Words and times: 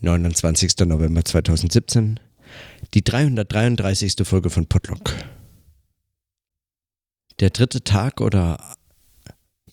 29. 0.00 0.86
November 0.86 1.24
2017, 1.24 2.20
die 2.94 3.02
333. 3.02 4.14
Folge 4.22 4.50
von 4.50 4.66
Podlock. 4.66 5.14
Der 7.40 7.50
dritte 7.50 7.82
Tag 7.82 8.20
oder 8.20 8.76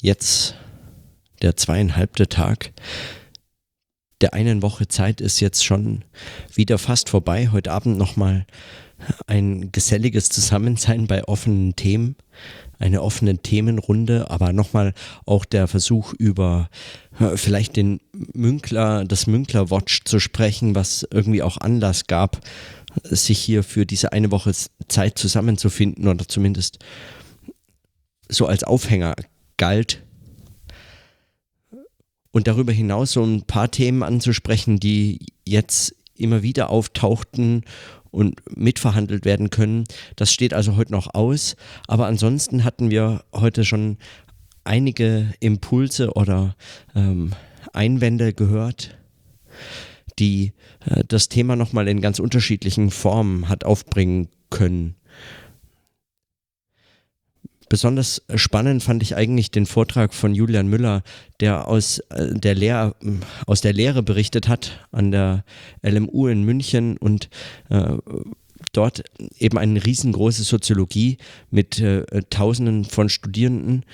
jetzt 0.02 0.56
der 1.42 1.56
zweieinhalbte 1.56 2.28
Tag 2.28 2.74
der 4.24 4.34
einen 4.34 4.62
Woche 4.62 4.88
Zeit 4.88 5.20
ist 5.20 5.42
jetzt 5.42 5.66
schon 5.66 6.06
wieder 6.54 6.78
fast 6.78 7.10
vorbei. 7.10 7.50
Heute 7.52 7.74
Abend 7.74 7.98
nochmal 7.98 8.46
ein 9.28 9.74
geselliges 9.74 10.30
Zusammensein 10.30 11.08
bei 11.08 11.26
offenen 11.26 11.76
Themen 11.76 12.16
eine 12.84 13.02
offene 13.02 13.38
Themenrunde, 13.38 14.30
aber 14.30 14.52
nochmal 14.52 14.94
auch 15.26 15.46
der 15.46 15.68
Versuch 15.68 16.14
über 16.14 16.70
vielleicht 17.36 17.78
den 17.78 18.02
Münkler, 18.34 19.06
das 19.06 19.26
Münkler 19.26 19.72
Watch 19.72 20.02
zu 20.04 20.20
sprechen, 20.20 20.76
was 20.76 21.08
irgendwie 21.10 21.42
auch 21.42 21.58
Anlass 21.58 22.08
gab, 22.08 22.42
sich 23.04 23.40
hier 23.40 23.64
für 23.64 23.86
diese 23.86 24.12
eine 24.12 24.32
Woche 24.32 24.52
Zeit 24.90 25.18
zusammenzufinden 25.18 26.08
oder 26.08 26.28
zumindest 26.28 26.80
so 28.28 28.48
als 28.48 28.64
Aufhänger 28.64 29.16
galt. 29.58 30.04
Und 32.32 32.48
darüber 32.48 32.74
hinaus 32.74 33.14
so 33.14 33.24
ein 33.24 33.44
paar 33.44 33.72
Themen 33.72 34.04
anzusprechen, 34.04 34.80
die 34.80 35.28
jetzt 35.46 35.96
immer 36.16 36.44
wieder 36.44 36.70
auftauchten 36.70 37.64
und 38.14 38.42
mitverhandelt 38.56 39.26
werden 39.26 39.50
können. 39.50 39.86
Das 40.16 40.32
steht 40.32 40.54
also 40.54 40.78
heute 40.78 40.92
noch 40.92 41.14
aus. 41.14 41.56
Aber 41.88 42.06
ansonsten 42.06 42.64
hatten 42.64 42.92
wir 42.92 43.24
heute 43.34 43.66
schon 43.66 43.98
einige 44.64 45.34
Impulse 45.40 46.14
oder 46.14 46.56
ähm, 46.96 47.32
Einwände 47.74 48.34
gehört, 48.34 48.98
die 50.20 50.54
äh, 50.86 51.04
das 51.08 51.28
Thema 51.28 51.56
nochmal 51.56 51.88
in 51.88 52.02
ganz 52.02 52.20
unterschiedlichen 52.20 52.92
Formen 52.92 53.50
hat 53.50 53.66
aufbringen 53.66 54.30
können. 54.50 54.96
Besonders 57.74 58.22
spannend 58.36 58.84
fand 58.84 59.02
ich 59.02 59.16
eigentlich 59.16 59.50
den 59.50 59.66
Vortrag 59.66 60.14
von 60.14 60.36
Julian 60.36 60.68
Müller, 60.68 61.02
der 61.40 61.68
aus 61.68 61.98
äh, 62.12 62.32
der, 62.36 62.54
Lehr 62.54 62.94
aus 63.48 63.62
der 63.62 63.74
Lehre 63.74 64.04
berichtet 64.04 64.48
hat 64.48 64.86
an 64.92 65.10
der 65.10 65.44
LMU 65.82 66.28
in 66.28 66.44
München 66.44 66.98
und 66.98 67.32
äh, 67.72 67.98
dort 68.74 69.04
eben 69.40 69.58
eine 69.58 69.84
riesengroße 69.84 70.44
Soziologie 70.44 71.18
mit 71.50 71.80
äh, 71.80 72.04
Tausenden 72.30 72.86
von 72.86 73.10
Studierenden 73.10 73.86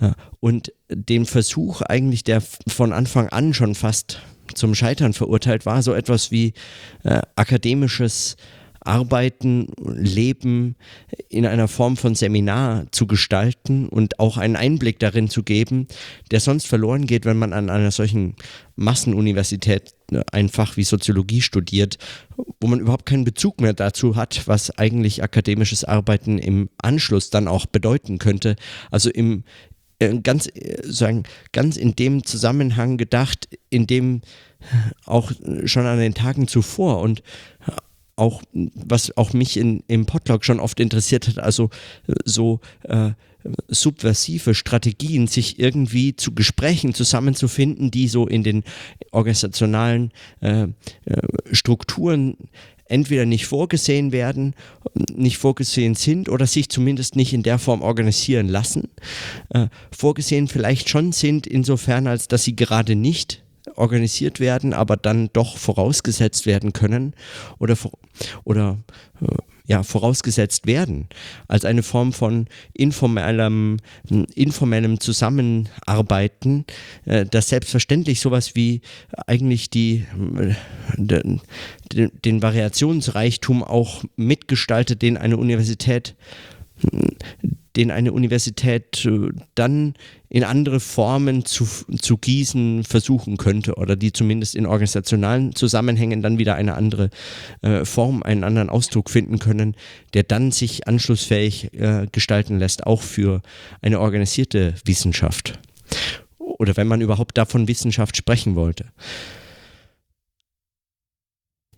äh, 0.00 0.12
und 0.40 0.72
den 0.88 1.26
Versuch 1.26 1.82
eigentlich, 1.82 2.24
der 2.24 2.40
von 2.40 2.94
Anfang 2.94 3.28
an 3.28 3.52
schon 3.52 3.74
fast 3.74 4.22
zum 4.54 4.74
Scheitern 4.74 5.12
verurteilt 5.12 5.66
war, 5.66 5.82
so 5.82 5.92
etwas 5.92 6.30
wie 6.30 6.54
äh, 7.04 7.20
akademisches 7.34 8.38
Arbeiten, 8.86 9.68
Leben 9.84 10.76
in 11.28 11.46
einer 11.46 11.68
Form 11.68 11.96
von 11.96 12.14
Seminar 12.14 12.86
zu 12.92 13.06
gestalten 13.06 13.88
und 13.88 14.18
auch 14.20 14.36
einen 14.36 14.56
Einblick 14.56 14.98
darin 14.98 15.28
zu 15.28 15.42
geben, 15.42 15.86
der 16.30 16.40
sonst 16.40 16.66
verloren 16.66 17.06
geht, 17.06 17.24
wenn 17.24 17.38
man 17.38 17.52
an 17.52 17.70
einer 17.70 17.90
solchen 17.90 18.34
Massenuniversität 18.76 19.94
äh, 20.12 20.22
ein 20.32 20.48
Fach 20.48 20.76
wie 20.76 20.84
Soziologie 20.84 21.42
studiert, 21.42 21.98
wo 22.60 22.68
man 22.68 22.80
überhaupt 22.80 23.06
keinen 23.06 23.24
Bezug 23.24 23.60
mehr 23.60 23.72
dazu 23.72 24.16
hat, 24.16 24.46
was 24.46 24.76
eigentlich 24.78 25.22
akademisches 25.22 25.84
Arbeiten 25.84 26.38
im 26.38 26.68
Anschluss 26.78 27.30
dann 27.30 27.48
auch 27.48 27.66
bedeuten 27.66 28.18
könnte. 28.18 28.56
Also 28.90 29.10
im 29.10 29.44
äh, 29.98 30.18
ganz 30.18 30.46
äh, 30.48 30.82
sagen 30.84 31.24
ganz 31.52 31.76
in 31.76 31.96
dem 31.96 32.24
Zusammenhang 32.24 32.98
gedacht, 32.98 33.48
in 33.70 33.86
dem 33.86 34.20
auch 35.04 35.32
schon 35.64 35.86
an 35.86 35.98
den 35.98 36.14
Tagen 36.14 36.48
zuvor 36.48 37.00
und 37.00 37.22
auch, 38.16 38.42
was 38.52 39.16
auch 39.16 39.32
mich 39.32 39.56
in, 39.56 39.82
im 39.88 40.06
Podlog 40.06 40.44
schon 40.44 40.60
oft 40.60 40.80
interessiert 40.80 41.28
hat, 41.28 41.38
also 41.38 41.70
äh, 42.08 42.14
so 42.24 42.60
äh, 42.84 43.10
subversive 43.68 44.54
Strategien, 44.54 45.26
sich 45.26 45.58
irgendwie 45.58 46.16
zu 46.16 46.34
Gesprächen 46.34 46.94
zusammenzufinden, 46.94 47.90
die 47.90 48.08
so 48.08 48.26
in 48.26 48.42
den 48.42 48.64
organisationalen 49.12 50.12
äh, 50.40 50.62
äh, 50.62 50.68
Strukturen 51.52 52.36
entweder 52.88 53.26
nicht 53.26 53.46
vorgesehen 53.46 54.12
werden, 54.12 54.54
nicht 55.12 55.38
vorgesehen 55.38 55.94
sind 55.94 56.28
oder 56.28 56.46
sich 56.46 56.68
zumindest 56.68 57.16
nicht 57.16 57.32
in 57.32 57.42
der 57.42 57.58
Form 57.58 57.82
organisieren 57.82 58.48
lassen. 58.48 58.88
Äh, 59.50 59.66
vorgesehen 59.90 60.48
vielleicht 60.48 60.88
schon 60.88 61.12
sind, 61.12 61.46
insofern 61.46 62.06
als 62.06 62.28
dass 62.28 62.44
sie 62.44 62.56
gerade 62.56 62.94
nicht 62.94 63.42
organisiert 63.74 64.40
werden, 64.40 64.72
aber 64.72 64.96
dann 64.96 65.30
doch 65.32 65.56
vorausgesetzt 65.56 66.46
werden 66.46 66.72
können 66.72 67.14
oder, 67.58 67.76
oder 68.44 68.78
äh, 69.20 69.26
ja, 69.66 69.82
vorausgesetzt 69.82 70.66
werden 70.66 71.08
als 71.48 71.64
eine 71.64 71.82
Form 71.82 72.12
von 72.12 72.46
informellem, 72.72 73.78
informellem 74.34 75.00
Zusammenarbeiten, 75.00 76.64
äh, 77.04 77.26
das 77.26 77.48
selbstverständlich 77.48 78.20
sowas 78.20 78.54
wie 78.54 78.80
eigentlich 79.26 79.68
die, 79.68 80.06
äh, 80.38 80.54
den, 80.96 81.40
den 82.24 82.42
Variationsreichtum 82.42 83.64
auch 83.64 84.04
mitgestaltet, 84.14 85.02
den 85.02 85.16
eine 85.16 85.36
Universität 85.36 86.14
den 87.76 87.90
eine 87.90 88.12
Universität 88.12 89.04
äh, 89.04 89.28
dann 89.54 89.94
in 90.28 90.44
andere 90.44 90.80
Formen 90.80 91.44
zu, 91.44 91.66
zu 92.00 92.16
gießen 92.16 92.84
versuchen 92.84 93.36
könnte 93.36 93.74
oder 93.74 93.96
die 93.96 94.12
zumindest 94.12 94.54
in 94.54 94.66
organisationalen 94.66 95.54
Zusammenhängen 95.54 96.22
dann 96.22 96.38
wieder 96.38 96.54
eine 96.54 96.74
andere 96.74 97.10
äh, 97.62 97.84
Form, 97.84 98.22
einen 98.22 98.44
anderen 98.44 98.70
Ausdruck 98.70 99.10
finden 99.10 99.38
können, 99.38 99.76
der 100.14 100.22
dann 100.22 100.50
sich 100.52 100.88
anschlussfähig 100.88 101.74
äh, 101.74 102.06
gestalten 102.10 102.58
lässt, 102.58 102.86
auch 102.86 103.02
für 103.02 103.42
eine 103.82 104.00
organisierte 104.00 104.74
Wissenschaft. 104.84 105.58
Oder 106.38 106.76
wenn 106.76 106.88
man 106.88 107.02
überhaupt 107.02 107.36
davon 107.36 107.68
Wissenschaft 107.68 108.16
sprechen 108.16 108.56
wollte. 108.56 108.86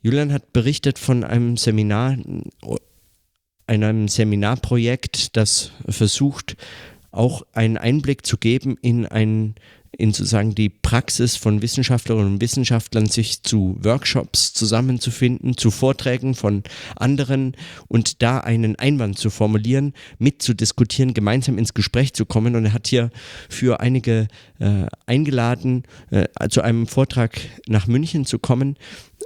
Julian 0.00 0.32
hat 0.32 0.52
berichtet 0.52 0.98
von 0.98 1.24
einem 1.24 1.56
Seminar 1.56 2.16
einem 3.68 4.08
Seminarprojekt, 4.08 5.36
das 5.36 5.72
versucht, 5.88 6.56
auch 7.10 7.42
einen 7.52 7.76
Einblick 7.76 8.24
zu 8.26 8.36
geben 8.36 8.76
in 8.80 9.06
ein 9.06 9.54
in 9.96 10.12
sozusagen 10.12 10.54
die 10.54 10.68
Praxis 10.68 11.36
von 11.36 11.62
Wissenschaftlerinnen 11.62 12.34
und 12.34 12.40
Wissenschaftlern, 12.40 13.06
sich 13.06 13.42
zu 13.42 13.76
Workshops 13.80 14.52
zusammenzufinden, 14.52 15.56
zu 15.56 15.70
Vorträgen 15.70 16.34
von 16.34 16.62
anderen 16.96 17.56
und 17.88 18.22
da 18.22 18.38
einen 18.38 18.76
Einwand 18.76 19.18
zu 19.18 19.30
formulieren, 19.30 19.94
mitzudiskutieren, 20.18 21.14
gemeinsam 21.14 21.58
ins 21.58 21.74
Gespräch 21.74 22.12
zu 22.14 22.26
kommen. 22.26 22.56
Und 22.56 22.66
er 22.66 22.72
hat 22.72 22.88
hier 22.88 23.10
für 23.48 23.80
einige 23.80 24.28
äh, 24.58 24.86
eingeladen, 25.06 25.84
äh, 26.10 26.26
zu 26.48 26.62
einem 26.62 26.86
Vortrag 26.86 27.38
nach 27.66 27.86
München 27.86 28.26
zu 28.26 28.38
kommen 28.38 28.76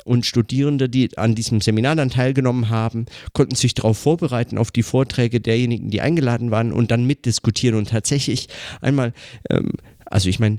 und 0.04 0.26
Studierende, 0.26 0.88
die 0.88 1.16
an 1.18 1.34
diesem 1.34 1.60
Seminar 1.60 1.96
dann 1.96 2.10
teilgenommen 2.10 2.68
haben, 2.70 3.06
konnten 3.32 3.54
sich 3.54 3.74
darauf 3.74 3.98
vorbereiten, 3.98 4.58
auf 4.58 4.70
die 4.70 4.82
Vorträge 4.82 5.40
derjenigen, 5.40 5.90
die 5.90 6.00
eingeladen 6.00 6.50
waren 6.50 6.72
und 6.72 6.90
dann 6.90 7.06
mitdiskutieren 7.06 7.78
und 7.78 7.90
tatsächlich 7.90 8.48
einmal, 8.80 9.12
ähm, 9.50 9.72
also 10.12 10.28
ich 10.28 10.38
meine, 10.38 10.58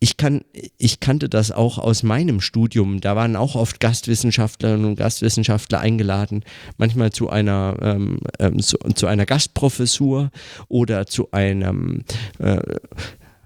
ich, 0.00 0.16
kann, 0.16 0.42
ich 0.78 0.98
kannte 0.98 1.28
das 1.28 1.52
auch 1.52 1.78
aus 1.78 2.02
meinem 2.02 2.40
Studium. 2.40 3.00
Da 3.00 3.14
waren 3.14 3.36
auch 3.36 3.54
oft 3.54 3.78
Gastwissenschaftlerinnen 3.78 4.84
und 4.84 4.96
Gastwissenschaftler 4.96 5.78
eingeladen, 5.78 6.44
manchmal 6.76 7.12
zu 7.12 7.30
einer, 7.30 7.76
ähm, 7.80 8.18
ähm, 8.40 8.58
zu, 8.58 8.78
zu, 8.96 9.06
einer 9.06 9.26
Gastprofessur 9.26 10.32
oder 10.66 11.06
zu 11.06 11.30
einem 11.30 12.02
äh, 12.40 12.60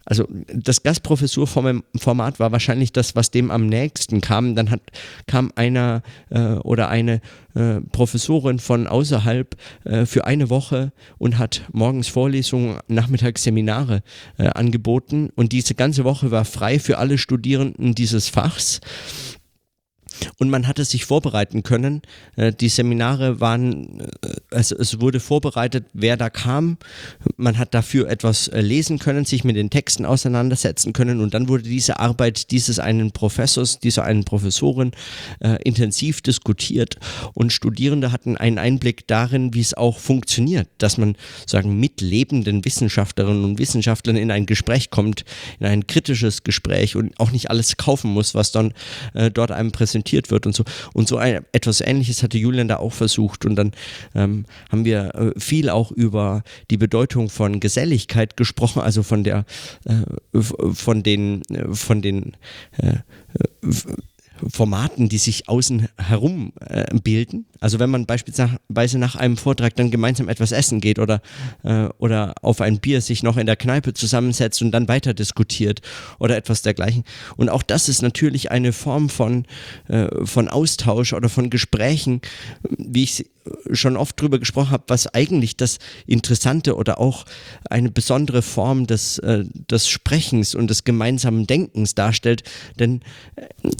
also 0.07 0.27
das 0.31 0.85
Gastprofessurformat 0.85 2.39
war 2.39 2.53
wahrscheinlich 2.53 2.93
das, 2.93 3.17
was 3.17 3.33
dem 3.33 3.51
am 3.51 3.67
nächsten 3.67 4.21
kam. 4.21 4.55
Dann 4.55 4.71
hat, 4.71 4.81
kam 5.27 5.51
einer 5.57 6.03
äh, 6.31 6.55
oder 6.55 6.89
eine 6.89 7.21
äh, 7.55 7.81
Professorin 7.91 8.61
von 8.61 8.87
außerhalb 8.87 9.57
äh, 9.85 10.07
für 10.07 10.25
eine 10.25 10.49
Woche 10.49 10.93
und 11.19 11.39
hat 11.39 11.63
morgens 11.73 12.07
Vorlesungen, 12.07 12.79
nachmittags 12.87 13.43
Seminare 13.43 14.03
äh, 14.39 14.47
angeboten. 14.47 15.31
Und 15.35 15.51
diese 15.51 15.75
ganze 15.75 16.05
Woche 16.05 16.31
war 16.31 16.45
frei 16.45 16.79
für 16.79 16.99
alle 16.99 17.19
Studierenden 17.19 17.97
dieses 17.97 18.29
Fachs. 18.29 18.81
Und 20.39 20.51
man 20.51 20.67
hatte 20.67 20.85
sich 20.85 21.05
vorbereiten 21.05 21.63
können. 21.63 22.03
Äh, 22.37 22.53
die 22.53 22.69
Seminare 22.69 23.41
waren, 23.41 24.01
äh, 24.01 24.07
es, 24.51 25.01
wurde 25.01 25.21
vorbereitet, 25.21 25.87
wer 25.93 26.17
da 26.17 26.31
kam. 26.31 26.79
Man 27.37 27.59
hat 27.59 27.75
dafür 27.75 28.09
etwas 28.09 28.49
äh, 28.49 28.61
lesen 28.61 28.99
können, 28.99 29.25
sich 29.25 29.45
mit 29.45 29.57
den 29.57 29.71
Texten 29.71 30.05
auseinandersetzen 30.05 30.93
können 30.93 31.21
und 31.21 31.35
dann 31.35 31.49
wurde 31.49 31.65
diese 31.65 31.99
Arbeit 31.99 32.51
dieses 32.51 32.79
einen 32.79 33.13
Professors, 33.13 33.79
dieser 33.79 34.05
einen 34.05 34.25
Professorin 34.25 34.93
intensiv 35.65 36.21
diskutiert 36.21 36.97
und 37.35 37.53
Studierende 37.53 38.13
hatten 38.13 38.37
einen 38.37 38.59
Einblick 38.59 39.07
darin, 39.07 39.55
wie 39.55 39.61
es 39.61 39.75
auch 39.75 39.99
funktioniert, 39.99 40.69
dass 40.79 40.99
man 40.99 41.17
sagen 41.47 41.79
mit 41.79 42.01
lebenden 42.01 42.65
Wissenschaftlerinnen 42.65 43.45
und 43.45 43.59
Wissenschaftlern 43.59 44.17
in 44.17 44.31
ein 44.31 44.47
Gespräch 44.47 44.91
kommt, 44.91 45.25
in 45.59 45.67
ein 45.67 45.87
kritisches 45.87 46.45
Gespräch 46.45 46.97
und 46.97 47.19
auch 47.19 47.31
nicht 47.31 47.51
alles 47.51 47.77
kaufen 47.77 48.11
muss, 48.11 48.35
was 48.35 48.53
dann 48.53 48.73
dort 49.33 49.51
einem 49.51 49.73
präsentiert 49.73 50.06
wird 50.13 50.47
und 50.47 50.55
so. 50.55 50.65
Und 50.93 51.09
so 51.09 51.17
ein, 51.17 51.45
etwas 51.53 51.81
Ähnliches 51.81 52.23
hatte 52.23 52.39
Julian 52.39 52.69
da 52.69 52.77
auch 52.77 52.93
versucht. 52.93 53.45
Und 53.45 53.57
dann 53.57 53.73
ähm, 54.15 54.47
haben 54.71 54.85
wir 54.85 55.15
äh, 55.15 55.41
viel 55.41 55.71
auch 55.71 55.91
über 55.91 56.43
die 56.71 56.77
Bedeutung 56.77 57.29
von 57.29 57.61
Geselligkeit 57.61 58.37
gesprochen, 58.37 58.83
also 58.83 59.03
von 59.03 59.25
der, 59.25 59.45
äh, 59.85 60.41
von 60.41 61.03
den, 61.03 61.43
äh, 61.51 61.75
von 61.75 62.03
den 62.03 62.37
äh, 62.79 62.99
Formaten, 64.49 65.09
die 65.09 65.19
sich 65.19 65.49
außen 65.49 65.89
herum 65.97 66.53
äh, 66.61 66.87
bilden. 67.03 67.47
Also 67.61 67.79
wenn 67.79 67.91
man 67.91 68.07
beispielsweise 68.07 68.99
nach 68.99 69.17
einem 69.17 69.37
Vortrag 69.37 69.75
dann 69.77 69.91
gemeinsam 69.91 70.29
etwas 70.29 70.53
essen 70.53 70.81
geht 70.81 70.99
oder, 70.99 71.21
äh, 71.63 71.89
oder 71.99 72.35
auf 72.43 72.61
ein 72.61 72.79
Bier 72.79 73.01
sich 73.01 73.23
noch 73.23 73.37
in 73.37 73.47
der 73.47 73.57
Kneipe 73.57 73.95
zusammensetzt 73.95 74.63
und 74.63 74.73
dann 74.73 74.89
weiter 74.89 75.15
diskutiert 75.15 75.81
oder 76.19 76.37
etwas 76.37 76.63
dergleichen. 76.63 77.05
Und 77.37 77.49
auch 77.49 77.63
das 77.63 77.89
ist 77.89 78.03
natürlich 78.03 78.51
eine 78.51 78.73
Form 78.73 79.09
von, 79.09 79.47
äh, 79.89 80.09
von 80.25 80.49
Austausch 80.49 81.13
oder 81.13 81.29
von 81.29 81.51
Gesprächen, 81.51 82.21
wie 82.79 83.05
ich 83.05 83.27
schon 83.73 83.97
oft 83.97 84.21
drüber 84.21 84.39
gesprochen 84.39 84.71
habe, 84.71 84.85
was 84.89 85.07
eigentlich 85.15 85.57
das 85.57 85.79
Interessante 86.07 86.77
oder 86.77 86.99
auch 86.99 87.25
eine 87.71 87.91
besondere 87.91 88.43
Form 88.43 88.87
des, 88.87 89.19
äh, 89.19 89.45
des 89.71 89.89
Sprechens 89.89 90.55
und 90.55 90.69
des 90.69 90.85
gemeinsamen 90.85 91.47
Denkens 91.47 91.95
darstellt. 91.95 92.43
Denn 92.79 93.03
äh, 93.37 93.71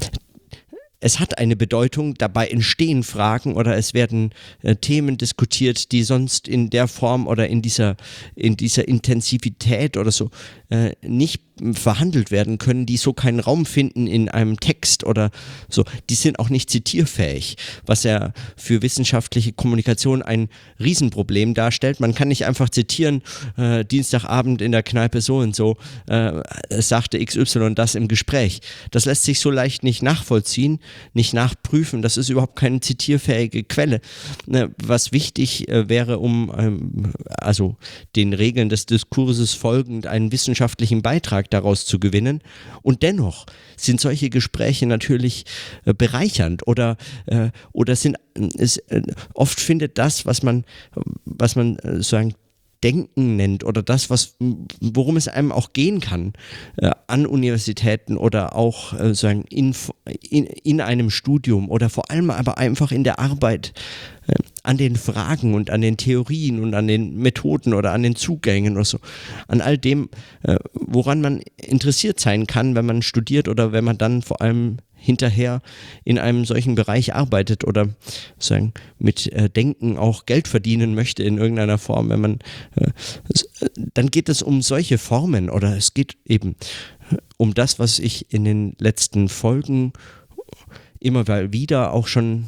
es 0.99 1.19
hat 1.19 1.37
eine 1.37 1.55
Bedeutung, 1.55 2.15
dabei 2.15 2.47
entstehen 2.47 3.03
Fragen 3.03 3.55
oder 3.55 3.77
es 3.77 3.93
werden 3.93 4.31
äh, 4.63 4.75
Themen 4.75 5.17
diskutiert, 5.17 5.91
die 5.91 6.03
sonst 6.03 6.47
in 6.47 6.69
der 6.69 6.87
Form 6.87 7.27
oder 7.27 7.47
in 7.47 7.61
dieser, 7.61 7.97
in 8.35 8.57
dieser 8.57 8.87
Intensivität 8.87 9.97
oder 9.97 10.11
so 10.11 10.31
äh, 10.69 10.91
nicht 11.01 11.46
verhandelt 11.73 12.31
werden 12.31 12.57
können, 12.57 12.85
die 12.85 12.97
so 12.97 13.13
keinen 13.13 13.39
Raum 13.39 13.65
finden 13.65 14.07
in 14.07 14.29
einem 14.29 14.59
Text 14.59 15.03
oder 15.03 15.31
so. 15.69 15.83
Die 16.09 16.15
sind 16.15 16.39
auch 16.39 16.49
nicht 16.49 16.69
zitierfähig, 16.69 17.57
was 17.85 18.03
ja 18.03 18.33
für 18.55 18.81
wissenschaftliche 18.81 19.53
Kommunikation 19.53 20.21
ein 20.21 20.49
Riesenproblem 20.79 21.53
darstellt. 21.53 21.99
Man 21.99 22.13
kann 22.13 22.27
nicht 22.27 22.45
einfach 22.45 22.69
zitieren, 22.69 23.21
äh, 23.57 23.83
Dienstagabend 23.85 24.61
in 24.61 24.71
der 24.71 24.83
Kneipe 24.83 25.21
so 25.21 25.37
und 25.37 25.55
so, 25.55 25.77
äh, 26.07 26.31
sagte 26.69 27.23
XY 27.23 27.75
das 27.75 27.95
im 27.95 28.07
Gespräch. 28.07 28.61
Das 28.91 29.05
lässt 29.05 29.23
sich 29.23 29.39
so 29.39 29.51
leicht 29.51 29.83
nicht 29.83 30.03
nachvollziehen, 30.03 30.79
nicht 31.13 31.33
nachprüfen. 31.33 32.01
Das 32.01 32.17
ist 32.17 32.29
überhaupt 32.29 32.55
keine 32.55 32.79
zitierfähige 32.79 33.63
Quelle. 33.63 34.01
Ne, 34.45 34.73
was 34.83 35.11
wichtig 35.11 35.67
äh, 35.69 35.89
wäre, 35.89 36.19
um 36.19 36.51
ähm, 36.57 37.13
also 37.37 37.75
den 38.15 38.33
Regeln 38.33 38.69
des 38.69 38.85
Diskurses 38.85 39.53
folgend 39.53 40.07
einen 40.07 40.31
wissenschaftlichen 40.31 41.01
Beitrag 41.01 41.46
Beitrag 41.47 41.49
daraus 41.49 41.85
zu 41.85 41.99
gewinnen. 41.99 42.41
Und 42.81 43.03
dennoch 43.03 43.45
sind 43.75 43.99
solche 43.99 44.29
Gespräche 44.29 44.85
natürlich 44.85 45.45
äh, 45.85 45.93
bereichernd 45.93 46.67
oder, 46.67 46.97
äh, 47.25 47.49
oder 47.71 47.95
sind 47.95 48.17
es, 48.57 48.77
äh, 48.89 49.01
oft 49.33 49.59
findet 49.59 49.97
das, 49.97 50.25
was 50.25 50.43
man, 50.43 50.65
was 51.25 51.55
man 51.55 51.77
äh, 51.79 52.03
sagen 52.03 52.35
Denken 52.83 53.37
nennt 53.37 53.63
oder 53.63 53.81
das, 53.81 54.11
was, 54.11 54.35
worum 54.39 55.17
es 55.17 55.27
einem 55.27 55.51
auch 55.51 55.73
gehen 55.73 55.99
kann 55.99 56.33
äh, 56.77 56.91
an 57.07 57.25
Universitäten 57.25 58.17
oder 58.17 58.55
auch 58.55 58.93
äh, 58.93 59.15
sagen 59.15 59.45
in, 59.49 59.73
in, 60.29 60.45
in 60.45 60.79
einem 60.79 61.09
Studium 61.09 61.71
oder 61.71 61.89
vor 61.89 62.11
allem 62.11 62.29
aber 62.29 62.59
einfach 62.59 62.91
in 62.91 63.03
der 63.03 63.17
Arbeit 63.17 63.73
äh, 64.27 64.35
an 64.67 64.77
den 64.77 64.97
Fragen 64.97 65.53
und 65.53 65.69
an 65.69 65.81
den 65.81 65.95
Theorien 65.95 66.61
und 66.61 66.73
an 66.73 66.87
den 66.87 67.17
Methoden 67.17 67.73
oder 67.73 67.93
an 67.93 68.03
den 68.03 68.15
Zugängen 68.15 68.73
oder 68.73 68.85
so, 68.85 68.99
an 69.47 69.61
all 69.61 69.77
dem, 69.77 70.09
äh, 70.43 70.57
woran 70.73 71.21
man 71.21 71.41
interessiert 71.55 72.19
sein 72.19 72.47
kann, 72.47 72.75
wenn 72.75 72.85
man 72.85 73.01
studiert 73.01 73.47
oder 73.47 73.71
wenn 73.71 73.85
man 73.85 73.97
dann 73.97 74.21
vor 74.21 74.41
allem 74.41 74.77
hinterher 74.93 75.61
in 76.03 76.19
einem 76.19 76.43
solchen 76.43 76.75
Bereich 76.75 77.15
arbeitet 77.15 77.63
oder 77.63 77.87
sagen, 78.39 78.73
mit 78.99 79.31
äh, 79.31 79.49
Denken 79.49 79.97
auch 79.97 80.25
Geld 80.25 80.49
verdienen 80.49 80.95
möchte 80.95 81.23
in 81.23 81.37
irgendeiner 81.37 81.77
Form, 81.77 82.09
wenn 82.09 82.19
man, 82.19 82.39
äh, 82.75 82.91
dann 83.93 84.11
geht 84.11 84.27
es 84.27 84.41
um 84.41 84.61
solche 84.61 84.97
Formen 84.97 85.49
oder 85.49 85.77
es 85.77 85.93
geht 85.93 86.17
eben 86.25 86.57
um 87.37 87.53
das, 87.53 87.79
was 87.79 87.99
ich 87.99 88.33
in 88.33 88.43
den 88.43 88.75
letzten 88.79 89.29
Folgen 89.29 89.93
immer 90.99 91.27
wieder 91.51 91.93
auch 91.93 92.07
schon 92.07 92.47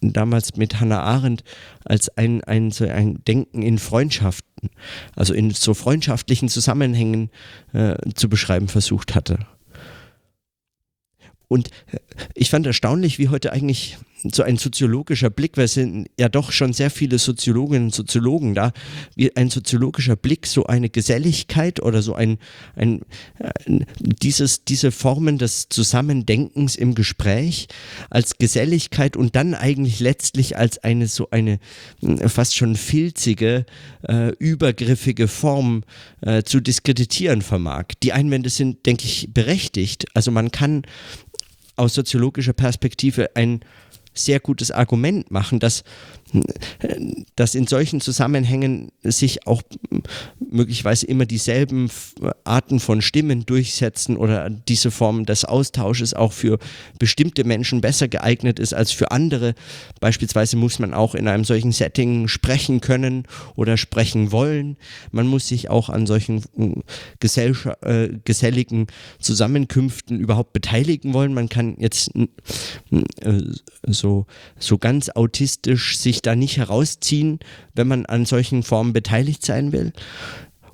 damals 0.00 0.56
mit 0.56 0.80
Hannah 0.80 1.02
Arendt 1.02 1.44
als 1.84 2.08
ein, 2.16 2.42
ein, 2.44 2.70
so 2.70 2.86
ein 2.86 3.22
Denken 3.26 3.62
in 3.62 3.78
Freundschaften, 3.78 4.70
also 5.14 5.34
in 5.34 5.50
so 5.50 5.74
freundschaftlichen 5.74 6.48
Zusammenhängen 6.48 7.30
äh, 7.72 7.96
zu 8.14 8.28
beschreiben 8.28 8.68
versucht 8.68 9.14
hatte. 9.14 9.38
Und 11.48 11.70
äh, 11.92 11.98
ich 12.34 12.50
fand 12.50 12.66
erstaunlich, 12.66 13.18
wie 13.18 13.28
heute 13.28 13.52
eigentlich 13.52 13.98
so 14.24 14.42
ein 14.42 14.56
soziologischer 14.56 15.30
Blick, 15.30 15.56
weil 15.56 15.64
es 15.64 15.74
sind 15.74 16.08
ja 16.18 16.28
doch 16.28 16.52
schon 16.52 16.72
sehr 16.72 16.90
viele 16.90 17.18
Soziologinnen 17.18 17.84
und 17.84 17.94
Soziologen 17.94 18.54
da, 18.54 18.72
wie 19.14 19.34
ein 19.36 19.50
soziologischer 19.50 20.16
Blick, 20.16 20.46
so 20.46 20.66
eine 20.66 20.88
Geselligkeit 20.88 21.80
oder 21.80 22.02
so 22.02 22.14
ein, 22.14 22.38
ein 22.76 23.02
dieses, 23.98 24.64
diese 24.64 24.90
Formen 24.90 25.38
des 25.38 25.68
Zusammendenkens 25.68 26.76
im 26.76 26.94
Gespräch 26.94 27.68
als 28.10 28.38
Geselligkeit 28.38 29.16
und 29.16 29.36
dann 29.36 29.54
eigentlich 29.54 30.00
letztlich 30.00 30.56
als 30.56 30.78
eine 30.78 31.06
so 31.06 31.30
eine 31.30 31.58
hm, 32.00 32.28
fast 32.28 32.56
schon 32.56 32.76
filzige, 32.76 33.66
äh, 34.02 34.30
übergriffige 34.38 35.28
Form 35.28 35.84
äh, 36.22 36.42
zu 36.42 36.60
diskreditieren 36.60 37.42
vermag. 37.42 37.86
Die 38.02 38.12
Einwände 38.12 38.50
sind, 38.50 38.86
denke 38.86 39.04
ich, 39.04 39.28
berechtigt. 39.32 40.06
Also 40.14 40.30
man 40.30 40.50
kann 40.50 40.82
aus 41.76 41.94
soziologischer 41.94 42.54
Perspektive 42.54 43.36
ein 43.36 43.60
sehr 44.16 44.40
gutes 44.40 44.70
Argument 44.70 45.30
machen, 45.30 45.60
dass 45.60 45.84
dass 47.36 47.54
in 47.54 47.66
solchen 47.66 48.00
Zusammenhängen 48.00 48.90
sich 49.02 49.46
auch 49.46 49.62
möglicherweise 50.38 51.06
immer 51.06 51.26
dieselben 51.26 51.90
Arten 52.44 52.80
von 52.80 53.00
Stimmen 53.00 53.46
durchsetzen 53.46 54.16
oder 54.16 54.50
diese 54.50 54.90
Form 54.90 55.24
des 55.24 55.44
Austausches 55.44 56.14
auch 56.14 56.32
für 56.32 56.58
bestimmte 56.98 57.44
Menschen 57.44 57.80
besser 57.80 58.08
geeignet 58.08 58.58
ist 58.58 58.74
als 58.74 58.90
für 58.90 59.10
andere. 59.10 59.54
Beispielsweise 60.00 60.56
muss 60.56 60.78
man 60.78 60.94
auch 60.94 61.14
in 61.14 61.28
einem 61.28 61.44
solchen 61.44 61.72
Setting 61.72 62.28
sprechen 62.28 62.80
können 62.80 63.24
oder 63.54 63.76
sprechen 63.76 64.32
wollen. 64.32 64.76
Man 65.12 65.26
muss 65.26 65.48
sich 65.48 65.70
auch 65.70 65.88
an 65.88 66.06
solchen 66.06 66.42
gesell 67.20 67.54
äh, 67.82 68.08
geselligen 68.24 68.86
Zusammenkünften 69.20 70.18
überhaupt 70.18 70.52
beteiligen 70.52 71.14
wollen. 71.14 71.34
Man 71.34 71.48
kann 71.48 71.76
jetzt 71.78 72.10
äh, 72.14 73.42
so, 73.86 74.26
so 74.58 74.78
ganz 74.78 75.10
autistisch 75.10 75.98
sich 75.98 76.15
da 76.22 76.36
nicht 76.36 76.56
herausziehen, 76.56 77.40
wenn 77.74 77.88
man 77.88 78.06
an 78.06 78.24
solchen 78.24 78.62
Formen 78.62 78.92
beteiligt 78.92 79.44
sein 79.44 79.72
will. 79.72 79.92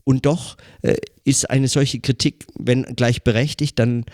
Und 0.04 0.26
doch 0.26 0.56
äh, 0.82 0.96
ist 1.24 1.50
eine 1.50 1.68
solche 1.68 2.00
Kritik, 2.00 2.46
wenn 2.58 2.82
gleich 2.82 3.22
berechtigt, 3.22 3.78
dann 3.78 4.04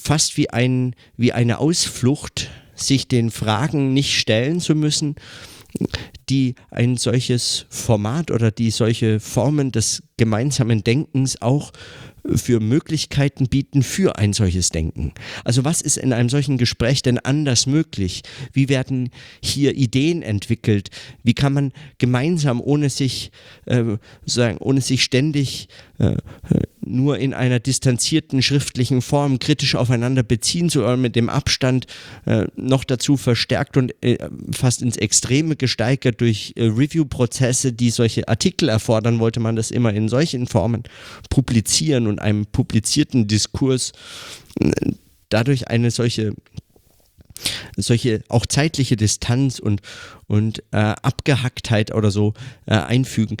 fast 0.00 0.36
wie, 0.36 0.50
ein, 0.50 0.94
wie 1.16 1.32
eine 1.32 1.58
Ausflucht, 1.58 2.50
sich 2.74 3.08
den 3.08 3.30
Fragen 3.30 3.92
nicht 3.92 4.16
stellen 4.18 4.60
zu 4.60 4.76
müssen, 4.76 5.16
die 6.28 6.54
ein 6.70 6.96
solches 6.96 7.66
Format 7.68 8.30
oder 8.30 8.50
die 8.50 8.70
solche 8.70 9.20
Formen 9.20 9.72
des 9.72 10.02
gemeinsamen 10.16 10.84
Denkens 10.84 11.40
auch 11.40 11.72
für 12.34 12.60
Möglichkeiten 12.60 13.48
bieten 13.48 13.82
für 13.82 14.16
ein 14.16 14.32
solches 14.32 14.70
Denken. 14.70 15.12
Also 15.44 15.64
was 15.64 15.80
ist 15.80 15.96
in 15.96 16.12
einem 16.12 16.28
solchen 16.28 16.58
Gespräch 16.58 17.02
denn 17.02 17.18
anders 17.18 17.66
möglich? 17.66 18.22
Wie 18.52 18.68
werden 18.68 19.10
hier 19.42 19.76
Ideen 19.76 20.22
entwickelt? 20.22 20.90
Wie 21.22 21.34
kann 21.34 21.52
man 21.52 21.72
gemeinsam, 21.98 22.60
ohne 22.60 22.90
sich, 22.90 23.30
äh, 23.66 23.96
sagen, 24.26 24.58
ohne 24.58 24.80
sich 24.80 25.02
ständig 25.04 25.68
äh, 25.98 26.16
nur 26.88 27.18
in 27.18 27.34
einer 27.34 27.60
distanzierten 27.60 28.42
schriftlichen 28.42 29.02
Form 29.02 29.38
kritisch 29.38 29.74
aufeinander 29.74 30.22
beziehen 30.22 30.70
zu 30.70 30.80
mit 30.96 31.16
dem 31.16 31.28
Abstand 31.28 31.86
äh, 32.26 32.46
noch 32.56 32.84
dazu 32.84 33.16
verstärkt 33.16 33.76
und 33.76 33.94
äh, 34.02 34.18
fast 34.52 34.82
ins 34.82 34.96
Extreme 34.96 35.56
gesteigert 35.56 36.20
durch 36.20 36.54
äh, 36.56 36.64
Review-Prozesse, 36.64 37.72
die 37.72 37.90
solche 37.90 38.28
Artikel 38.28 38.68
erfordern, 38.68 39.18
wollte 39.20 39.40
man 39.40 39.56
das 39.56 39.70
immer 39.70 39.92
in 39.92 40.08
solchen 40.08 40.46
Formen 40.46 40.84
publizieren 41.30 42.06
und 42.06 42.20
einem 42.20 42.46
publizierten 42.46 43.28
Diskurs 43.28 43.92
äh, 44.60 44.70
dadurch 45.28 45.68
eine 45.68 45.90
solche 45.90 46.34
solche 47.76 48.22
auch 48.28 48.46
zeitliche 48.46 48.96
Distanz 48.96 49.58
und, 49.58 49.80
und 50.26 50.62
äh, 50.72 50.76
Abgehacktheit 50.76 51.94
oder 51.94 52.10
so 52.10 52.34
äh, 52.66 52.74
einfügen. 52.74 53.36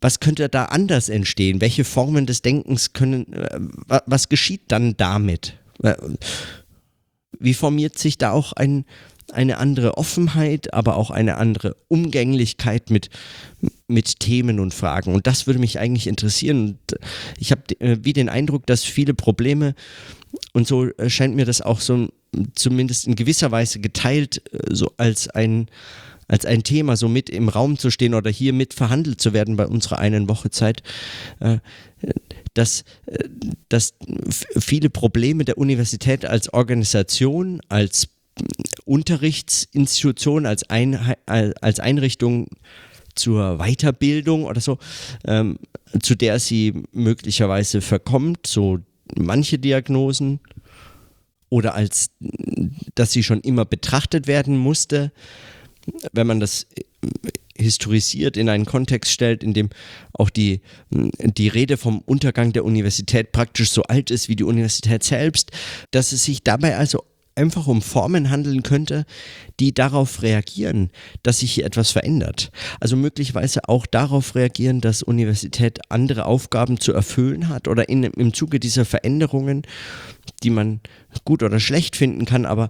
Was 0.00 0.20
könnte 0.20 0.48
da 0.48 0.66
anders 0.66 1.08
entstehen? 1.08 1.60
Welche 1.60 1.84
Formen 1.84 2.26
des 2.26 2.42
Denkens 2.42 2.92
können, 2.92 3.32
äh, 3.32 3.60
was 4.06 4.28
geschieht 4.28 4.62
dann 4.68 4.96
damit? 4.96 5.54
Äh, 5.82 5.94
wie 7.38 7.54
formiert 7.54 7.98
sich 7.98 8.18
da 8.18 8.32
auch 8.32 8.52
ein, 8.52 8.84
eine 9.32 9.58
andere 9.58 9.96
Offenheit, 9.96 10.74
aber 10.74 10.96
auch 10.96 11.10
eine 11.10 11.36
andere 11.36 11.76
Umgänglichkeit 11.88 12.90
mit, 12.90 13.10
mit 13.88 14.20
Themen 14.20 14.60
und 14.60 14.74
Fragen. 14.74 15.14
Und 15.14 15.26
das 15.26 15.46
würde 15.46 15.60
mich 15.60 15.78
eigentlich 15.78 16.06
interessieren. 16.06 16.78
Ich 17.38 17.50
habe 17.50 17.62
äh, 17.80 17.98
wie 18.02 18.12
den 18.12 18.28
Eindruck, 18.28 18.66
dass 18.66 18.84
viele 18.84 19.14
Probleme, 19.14 19.74
und 20.52 20.66
so 20.66 20.86
äh, 20.86 21.10
scheint 21.10 21.34
mir 21.34 21.44
das 21.44 21.60
auch 21.60 21.80
so 21.80 22.08
zumindest 22.54 23.06
in 23.06 23.16
gewisser 23.16 23.50
Weise 23.50 23.80
geteilt, 23.80 24.42
äh, 24.52 24.74
so 24.74 24.92
als 24.96 25.28
ein, 25.28 25.68
als 26.30 26.46
ein 26.46 26.62
Thema 26.62 26.96
so 26.96 27.08
mit 27.08 27.28
im 27.28 27.48
Raum 27.48 27.76
zu 27.76 27.90
stehen 27.90 28.14
oder 28.14 28.30
hier 28.30 28.52
mit 28.52 28.72
verhandelt 28.72 29.20
zu 29.20 29.32
werden 29.32 29.56
bei 29.56 29.66
unserer 29.66 29.98
einen 29.98 30.28
Woche 30.28 30.50
Zeit, 30.50 30.82
dass, 32.54 32.84
dass 33.68 33.94
viele 34.58 34.90
Probleme 34.90 35.44
der 35.44 35.58
Universität 35.58 36.24
als 36.24 36.52
Organisation, 36.52 37.60
als 37.68 38.08
Unterrichtsinstitution, 38.84 40.46
als, 40.46 40.68
ein, 40.70 40.98
als 41.26 41.80
Einrichtung 41.80 42.48
zur 43.14 43.58
Weiterbildung 43.58 44.44
oder 44.44 44.60
so, 44.60 44.78
ähm, 45.24 45.58
zu 46.00 46.14
der 46.14 46.38
sie 46.38 46.84
möglicherweise 46.92 47.80
verkommt, 47.80 48.46
so 48.46 48.78
manche 49.16 49.58
Diagnosen, 49.58 50.40
oder 51.48 51.74
als 51.74 52.10
dass 52.94 53.10
sie 53.10 53.24
schon 53.24 53.40
immer 53.40 53.64
betrachtet 53.64 54.28
werden 54.28 54.56
musste, 54.56 55.12
wenn 56.12 56.26
man 56.26 56.40
das 56.40 56.66
historisiert 57.56 58.36
in 58.36 58.48
einen 58.48 58.64
Kontext 58.64 59.12
stellt, 59.12 59.42
in 59.42 59.54
dem 59.54 59.70
auch 60.12 60.30
die, 60.30 60.60
die 60.90 61.48
Rede 61.48 61.76
vom 61.76 62.00
Untergang 62.00 62.52
der 62.52 62.64
Universität 62.64 63.32
praktisch 63.32 63.70
so 63.70 63.82
alt 63.82 64.10
ist 64.10 64.28
wie 64.28 64.36
die 64.36 64.44
Universität 64.44 65.04
selbst, 65.04 65.50
dass 65.90 66.12
es 66.12 66.24
sich 66.24 66.42
dabei 66.42 66.76
also 66.76 67.04
einfach 67.36 67.66
um 67.66 67.80
Formen 67.80 68.30
handeln 68.30 68.62
könnte, 68.62 69.06
die 69.60 69.72
darauf 69.72 70.22
reagieren, 70.22 70.90
dass 71.22 71.40
sich 71.40 71.52
hier 71.52 71.64
etwas 71.64 71.90
verändert. 71.90 72.50
Also 72.80 72.96
möglicherweise 72.96 73.68
auch 73.68 73.86
darauf 73.86 74.34
reagieren, 74.34 74.80
dass 74.80 75.02
Universität 75.02 75.78
andere 75.88 76.26
Aufgaben 76.26 76.80
zu 76.80 76.92
erfüllen 76.92 77.48
hat 77.48 77.68
oder 77.68 77.88
in, 77.88 78.04
im 78.04 78.34
Zuge 78.34 78.60
dieser 78.60 78.84
Veränderungen, 78.84 79.62
die 80.42 80.50
man 80.50 80.80
gut 81.24 81.42
oder 81.42 81.60
schlecht 81.60 81.96
finden 81.96 82.24
kann, 82.24 82.46
aber 82.46 82.68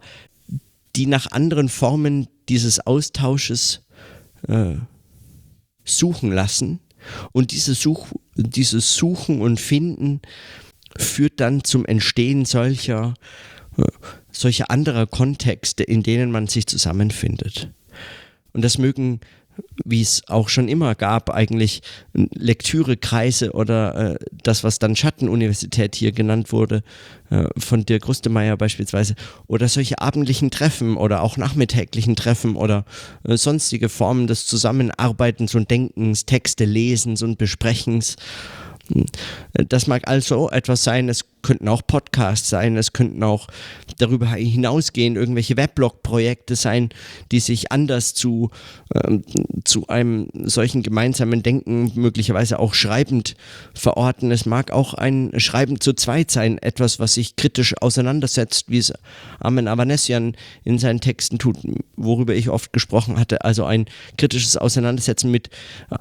die 0.97 1.07
nach 1.07 1.31
anderen 1.31 1.69
Formen 1.69 2.29
dieses 2.51 2.87
Austausches 2.87 3.83
äh, 4.47 4.75
suchen 5.85 6.33
lassen. 6.33 6.81
Und 7.33 7.53
diese 7.53 7.75
Such, 7.75 8.09
dieses 8.37 8.95
Suchen 8.95 9.41
und 9.41 9.59
Finden 9.59 10.21
führt 10.99 11.41
dann 11.41 11.65
zum 11.65 11.87
Entstehen 11.87 12.45
solcher 12.45 13.15
solche 14.33 14.71
anderer 14.71 15.07
Kontexte, 15.07 15.83
in 15.83 16.03
denen 16.03 16.31
man 16.31 16.47
sich 16.47 16.67
zusammenfindet. 16.67 17.71
Und 18.53 18.63
das 18.63 18.79
mögen, 18.79 19.21
wie 19.85 20.03
es 20.03 20.23
auch 20.29 20.49
schon 20.49 20.69
immer 20.69 20.95
gab, 20.95 21.31
eigentlich 21.31 21.83
Lektürekreise 22.13 23.53
oder 23.53 24.13
äh, 24.13 24.19
das, 24.43 24.65
was 24.65 24.79
dann 24.79 24.97
Schattenuniversität 24.97 25.95
hier 25.95 26.13
genannt 26.13 26.53
wurde, 26.53 26.83
äh, 27.31 27.45
von 27.57 27.85
Dirk 27.87 28.09
Rustemeyer 28.09 28.57
beispielsweise, 28.57 29.15
oder 29.47 29.69
solche 29.69 30.01
abendlichen 30.01 30.51
Treffen 30.51 30.97
oder 30.97 31.23
auch 31.23 31.37
nachmittäglichen 31.37 32.17
Treffen 32.17 32.57
oder 32.57 32.85
äh, 33.25 33.37
sonstige 33.37 33.89
Formen 33.89 34.27
des 34.27 34.47
Zusammenarbeitens 34.47 35.55
und 35.55 35.71
Denkens, 35.71 36.27
Texte 36.27 36.65
lesens 36.65 37.23
und 37.23 37.39
Besprechens. 37.39 38.17
Das 39.53 39.87
mag 39.87 40.09
also 40.09 40.51
etwas 40.51 40.85
sein, 40.85 41.09
es 41.09 41.25
könnten 41.43 41.69
auch 41.69 41.83
Podcasts 41.87 42.49
sein, 42.49 42.77
es 42.77 42.93
könnten 42.93 43.23
auch 43.23 43.49
darüber 43.99 44.27
hinausgehen 44.27 45.17
irgendwelche 45.17 45.57
Weblog-Projekte 45.57 46.57
sein, 46.57 46.91
die 47.33 47.41
sich 47.41 47.73
anders 47.73 48.15
zu, 48.15 48.51
ähm, 48.95 49.23
zu 49.65 49.87
einem 49.89 50.29
solchen 50.45 50.83
gemeinsamen 50.83 51.43
Denken 51.43 51.93
möglicherweise 51.95 52.59
auch 52.59 52.75
schreibend 52.75 53.37
verorten. 53.75 54.31
Es 54.31 54.47
mag 54.47 54.71
auch 54.71 54.95
ein 54.95 55.33
Schreiben 55.39 55.81
zu 55.81 55.93
zweit 55.95 56.31
sein, 56.31 56.59
etwas, 56.59 56.99
was 56.99 57.15
sich 57.15 57.37
kritisch 57.37 57.75
auseinandersetzt, 57.81 58.67
wie 58.69 58.79
es 58.79 58.93
Armen 59.39 59.69
Avanesian 59.69 60.37
in 60.65 60.79
seinen 60.79 61.01
Texten 61.01 61.39
tut, 61.39 61.57
worüber 61.97 62.35
ich 62.35 62.49
oft 62.49 62.73
gesprochen 62.73 63.19
hatte. 63.19 63.45
Also 63.45 63.65
ein 63.65 63.87
kritisches 64.19 64.57
Auseinandersetzen 64.57 65.31
mit 65.31 65.51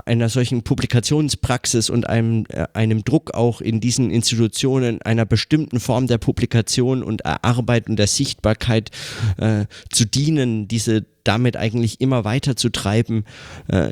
einer 0.06 0.30
solchen 0.30 0.64
Publikationspraxis 0.64 1.90
und 1.90 2.08
einem, 2.10 2.46
äh, 2.50 2.68
einem 2.80 3.04
Druck 3.04 3.34
auch 3.34 3.60
in 3.60 3.82
diesen 3.82 4.10
Institutionen 4.10 5.02
einer 5.02 5.26
bestimmten 5.26 5.82
Form 5.82 6.08
der 6.08 6.18
Publikation 6.18 7.04
und 7.04 7.22
Erarbeitung 7.22 7.98
der 7.98 8.08
Sichtbarkeit 8.08 8.90
äh, 9.36 9.66
zu 9.92 10.06
dienen, 10.06 10.70
diese 10.70 11.06
damit 11.30 11.58
eigentlich 11.58 12.02
immer 12.02 12.26
weiter 12.26 12.56
zu 12.56 12.70
treiben, 12.70 13.24
äh, 13.68 13.92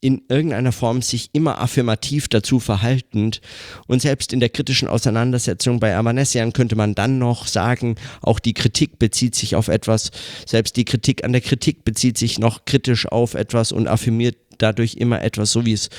in 0.00 0.22
irgendeiner 0.30 0.72
Form 0.72 1.02
sich 1.02 1.28
immer 1.34 1.60
affirmativ 1.60 2.28
dazu 2.28 2.60
verhaltend. 2.60 3.42
Und 3.86 4.00
selbst 4.00 4.32
in 4.32 4.40
der 4.40 4.48
kritischen 4.48 4.88
Auseinandersetzung 4.88 5.80
bei 5.80 5.94
Amanessian 5.94 6.54
könnte 6.54 6.74
man 6.74 6.94
dann 6.94 7.18
noch 7.18 7.46
sagen, 7.46 7.96
auch 8.22 8.38
die 8.38 8.54
Kritik 8.54 8.98
bezieht 8.98 9.34
sich 9.34 9.54
auf 9.54 9.68
etwas, 9.68 10.12
selbst 10.46 10.78
die 10.78 10.86
Kritik 10.86 11.24
an 11.24 11.32
der 11.32 11.42
Kritik 11.42 11.84
bezieht 11.84 12.16
sich 12.16 12.38
noch 12.38 12.64
kritisch 12.64 13.06
auf 13.06 13.34
etwas 13.34 13.70
und 13.70 13.86
affirmiert 13.86 14.38
dadurch 14.56 14.94
immer 14.94 15.20
etwas, 15.22 15.52
so 15.52 15.66
wie 15.66 15.74
es 15.74 15.90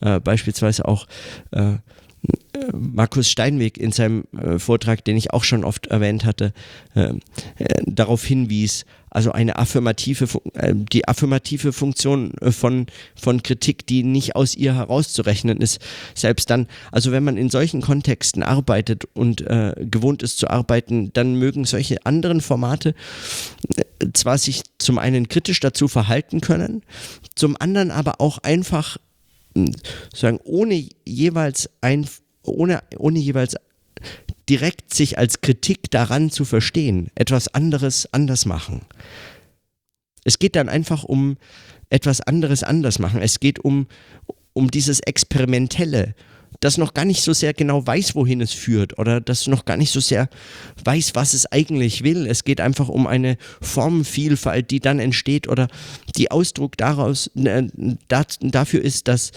äh, 0.00 0.20
beispielsweise 0.20 0.86
auch 0.86 1.08
äh, 1.50 1.78
Markus 2.72 3.30
Steinweg 3.30 3.78
in 3.78 3.92
seinem 3.92 4.24
äh, 4.36 4.58
Vortrag, 4.58 5.04
den 5.04 5.16
ich 5.16 5.32
auch 5.32 5.44
schon 5.44 5.64
oft 5.64 5.86
erwähnt 5.86 6.24
hatte, 6.24 6.52
äh, 6.94 7.12
äh, 7.58 7.82
darauf 7.86 8.24
hinwies, 8.24 8.84
also 9.10 9.32
eine 9.32 9.58
affirmative, 9.58 10.26
äh, 10.54 10.72
die 10.74 11.08
affirmative 11.08 11.72
Funktion 11.72 12.32
äh, 12.40 12.52
von, 12.52 12.86
von 13.16 13.42
Kritik, 13.42 13.86
die 13.86 14.02
nicht 14.02 14.36
aus 14.36 14.54
ihr 14.54 14.74
herauszurechnen 14.74 15.60
ist, 15.60 15.80
selbst 16.14 16.50
dann, 16.50 16.66
also 16.92 17.12
wenn 17.12 17.24
man 17.24 17.36
in 17.36 17.50
solchen 17.50 17.80
Kontexten 17.80 18.42
arbeitet 18.42 19.06
und 19.14 19.44
gewohnt 19.76 20.22
ist 20.22 20.38
zu 20.38 20.48
arbeiten, 20.48 21.12
dann 21.12 21.34
mögen 21.34 21.64
solche 21.64 22.04
anderen 22.06 22.40
Formate 22.40 22.94
zwar 24.14 24.38
sich 24.38 24.62
zum 24.78 24.98
einen 24.98 25.28
kritisch 25.28 25.60
dazu 25.60 25.88
verhalten 25.88 26.40
können, 26.40 26.82
zum 27.34 27.56
anderen 27.58 27.90
aber 27.90 28.20
auch 28.20 28.38
einfach 28.38 28.98
sagen, 30.14 30.38
ohne 30.44 30.88
jeweils 31.04 31.70
ein, 31.80 32.06
ohne, 32.42 32.82
ohne 32.98 33.18
jeweils 33.18 33.56
direkt 34.48 34.94
sich 34.94 35.18
als 35.18 35.40
Kritik 35.40 35.90
daran 35.90 36.30
zu 36.30 36.44
verstehen, 36.44 37.10
etwas 37.14 37.48
anderes 37.48 38.12
anders 38.12 38.46
machen. 38.46 38.82
Es 40.24 40.38
geht 40.38 40.56
dann 40.56 40.68
einfach 40.68 41.04
um 41.04 41.36
etwas 41.88 42.20
anderes 42.20 42.62
anders 42.62 42.98
machen. 42.98 43.20
Es 43.22 43.40
geht 43.40 43.58
um, 43.58 43.86
um 44.52 44.70
dieses 44.70 45.00
Experimentelle, 45.00 46.14
das 46.58 46.78
noch 46.78 46.94
gar 46.94 47.04
nicht 47.04 47.22
so 47.22 47.32
sehr 47.32 47.54
genau 47.54 47.86
weiß, 47.86 48.14
wohin 48.14 48.40
es 48.40 48.52
führt 48.52 48.98
oder 48.98 49.20
das 49.20 49.46
noch 49.46 49.64
gar 49.64 49.76
nicht 49.76 49.90
so 49.90 50.00
sehr 50.00 50.28
weiß, 50.84 51.14
was 51.14 51.32
es 51.32 51.46
eigentlich 51.46 52.02
will. 52.02 52.26
Es 52.26 52.44
geht 52.44 52.60
einfach 52.60 52.88
um 52.88 53.06
eine 53.06 53.38
Formenvielfalt, 53.60 54.70
die 54.70 54.80
dann 54.80 54.98
entsteht 54.98 55.48
oder 55.48 55.68
die 56.16 56.30
Ausdruck 56.30 56.76
daraus 56.76 57.28
äh, 57.36 57.68
dafür 58.08 58.82
ist, 58.82 59.08
dass 59.08 59.30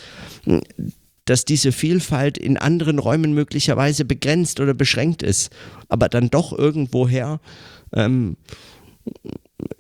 dass 1.26 1.46
diese 1.46 1.72
Vielfalt 1.72 2.38
in 2.38 2.58
anderen 2.58 3.00
Räumen 3.00 3.34
möglicherweise 3.34 4.06
begrenzt 4.06 4.60
oder 4.60 4.74
beschränkt 4.74 5.24
ist, 5.24 5.52
aber 5.88 6.10
dann 6.10 6.30
doch 6.30 6.52
irgendwoher 6.52 7.40
ähm, 7.94 8.38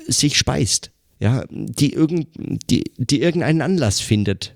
sich 0.08 0.38
speist, 0.38 0.92
ja, 1.20 1.44
die, 1.50 1.94
irgend, 1.94 2.28
die, 2.70 2.84
die 2.98 3.22
irgendeinen 3.22 3.62
Anlass 3.62 4.00
findet, 4.00 4.56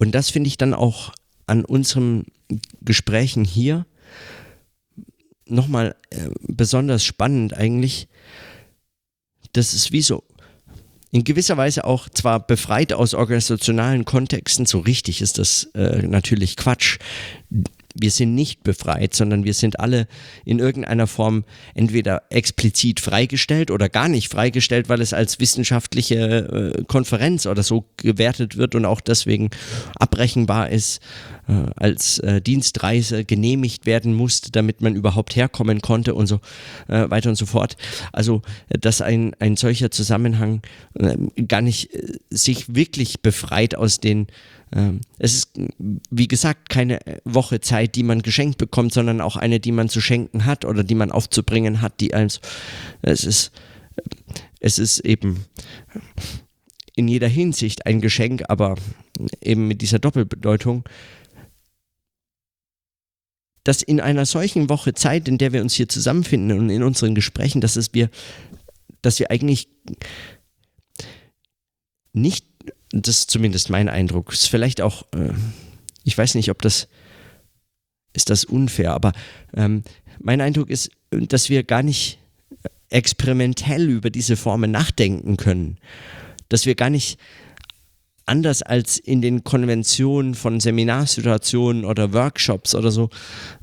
und 0.00 0.14
das 0.14 0.30
finde 0.30 0.48
ich 0.48 0.56
dann 0.56 0.72
auch 0.72 1.12
an 1.46 1.64
unseren 1.64 2.24
Gesprächen 2.80 3.44
hier 3.44 3.86
nochmal 5.44 5.94
äh, 6.08 6.30
besonders 6.40 7.04
spannend 7.04 7.52
eigentlich. 7.52 8.08
Das 9.52 9.74
ist 9.74 9.92
wie 9.92 10.00
so 10.00 10.24
in 11.12 11.24
gewisser 11.24 11.56
Weise 11.56 11.84
auch 11.84 12.08
zwar 12.08 12.46
befreit 12.46 12.92
aus 12.92 13.14
organisationalen 13.14 14.04
Kontexten, 14.04 14.66
so 14.66 14.78
richtig 14.78 15.22
ist 15.22 15.38
das 15.38 15.64
äh, 15.74 16.02
natürlich 16.02 16.56
Quatsch 16.56 16.98
wir 17.94 18.10
sind 18.10 18.34
nicht 18.34 18.62
befreit, 18.62 19.14
sondern 19.14 19.44
wir 19.44 19.54
sind 19.54 19.80
alle 19.80 20.06
in 20.44 20.58
irgendeiner 20.58 21.06
Form 21.06 21.44
entweder 21.74 22.22
explizit 22.30 23.00
freigestellt 23.00 23.70
oder 23.70 23.88
gar 23.88 24.08
nicht 24.08 24.30
freigestellt, 24.30 24.88
weil 24.88 25.00
es 25.00 25.12
als 25.12 25.40
wissenschaftliche 25.40 26.74
äh, 26.78 26.84
Konferenz 26.84 27.46
oder 27.46 27.62
so 27.62 27.86
gewertet 27.96 28.56
wird 28.56 28.74
und 28.74 28.84
auch 28.84 29.00
deswegen 29.00 29.50
abrechenbar 29.98 30.70
ist. 30.70 31.00
Äh, 31.50 31.70
als 31.76 32.18
äh, 32.20 32.40
Dienstreise 32.40 33.24
genehmigt 33.24 33.84
werden 33.84 34.14
musste, 34.14 34.52
damit 34.52 34.80
man 34.80 34.94
überhaupt 34.94 35.34
herkommen 35.34 35.80
konnte 35.80 36.14
und 36.14 36.26
so 36.26 36.40
äh, 36.88 37.10
weiter 37.10 37.28
und 37.28 37.36
so 37.36 37.46
fort. 37.46 37.76
Also, 38.12 38.42
dass 38.68 39.00
ein, 39.00 39.34
ein 39.40 39.56
solcher 39.56 39.90
Zusammenhang 39.90 40.62
äh, 40.94 41.16
gar 41.42 41.60
nicht 41.60 41.92
äh, 41.92 42.18
sich 42.30 42.74
wirklich 42.74 43.20
befreit 43.20 43.74
aus 43.74 43.98
den 43.98 44.28
ähm, 44.72 45.00
es 45.18 45.34
ist, 45.34 45.58
wie 46.10 46.28
gesagt, 46.28 46.68
keine 46.68 47.00
Woche 47.24 47.60
Zeit, 47.60 47.96
die 47.96 48.04
man 48.04 48.22
geschenkt 48.22 48.56
bekommt, 48.56 48.92
sondern 48.92 49.20
auch 49.20 49.34
eine, 49.34 49.58
die 49.58 49.72
man 49.72 49.88
zu 49.88 50.00
schenken 50.00 50.44
hat 50.44 50.64
oder 50.64 50.84
die 50.84 50.94
man 50.94 51.10
aufzubringen 51.10 51.82
hat, 51.82 51.98
die 51.98 52.14
als, 52.14 52.40
es 53.02 53.24
ist, 53.24 53.50
es 54.60 54.78
ist 54.78 55.00
eben 55.00 55.44
in 56.94 57.08
jeder 57.08 57.26
Hinsicht 57.26 57.86
ein 57.86 58.00
Geschenk, 58.00 58.44
aber 58.48 58.76
eben 59.42 59.66
mit 59.66 59.82
dieser 59.82 59.98
Doppelbedeutung, 59.98 60.84
dass 63.64 63.82
in 63.82 64.00
einer 64.00 64.26
solchen 64.26 64.68
Woche 64.68 64.94
Zeit, 64.94 65.28
in 65.28 65.38
der 65.38 65.52
wir 65.52 65.60
uns 65.60 65.74
hier 65.74 65.88
zusammenfinden 65.88 66.58
und 66.58 66.70
in 66.70 66.82
unseren 66.82 67.14
Gesprächen, 67.14 67.60
dass 67.60 67.76
es 67.76 67.92
wir, 67.92 68.10
dass 69.02 69.18
wir 69.18 69.30
eigentlich 69.30 69.68
nicht 72.12 72.46
das 72.92 73.20
ist 73.20 73.30
zumindest 73.30 73.70
mein 73.70 73.88
Eindruck. 73.88 74.32
Ist 74.32 74.48
vielleicht 74.48 74.80
auch, 74.80 75.04
äh, 75.12 75.32
ich 76.04 76.16
weiß 76.16 76.34
nicht, 76.34 76.50
ob 76.50 76.60
das, 76.62 76.88
ist 78.12 78.30
das 78.30 78.44
unfair, 78.44 78.92
aber 78.92 79.12
ähm, 79.54 79.84
mein 80.18 80.40
Eindruck 80.40 80.70
ist, 80.70 80.90
dass 81.10 81.48
wir 81.48 81.62
gar 81.62 81.82
nicht 81.82 82.18
experimentell 82.88 83.88
über 83.88 84.10
diese 84.10 84.36
Formen 84.36 84.70
nachdenken 84.70 85.36
können. 85.36 85.78
Dass 86.48 86.66
wir 86.66 86.74
gar 86.74 86.90
nicht 86.90 87.18
anders 88.30 88.62
als 88.62 88.96
in 88.96 89.20
den 89.20 89.42
Konventionen 89.42 90.34
von 90.34 90.60
Seminarsituationen 90.60 91.84
oder 91.84 92.12
Workshops 92.12 92.74
oder 92.74 92.90
so 92.90 93.10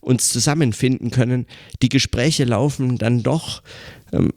uns 0.01 0.29
zusammenfinden 0.29 1.09
können. 1.09 1.47
Die 1.81 1.89
Gespräche 1.89 2.43
laufen 2.43 2.97
dann 2.97 3.23
doch 3.23 3.63
ähm, 4.11 4.33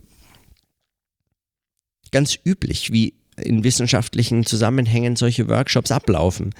ganz 2.13 2.39
üblich, 2.45 2.93
wie 2.93 3.15
in 3.37 3.65
wissenschaftlichen 3.65 4.47
Zusammenhängen 4.47 5.17
solche 5.17 5.49
Workshops 5.49 5.91
ablaufen. 5.91 6.55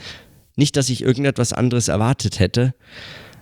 Nicht, 0.57 0.77
dass 0.77 0.91
ich 0.91 1.03
irgendetwas 1.03 1.53
anderes 1.53 1.89
erwartet 1.89 2.41
hätte, 2.41 2.75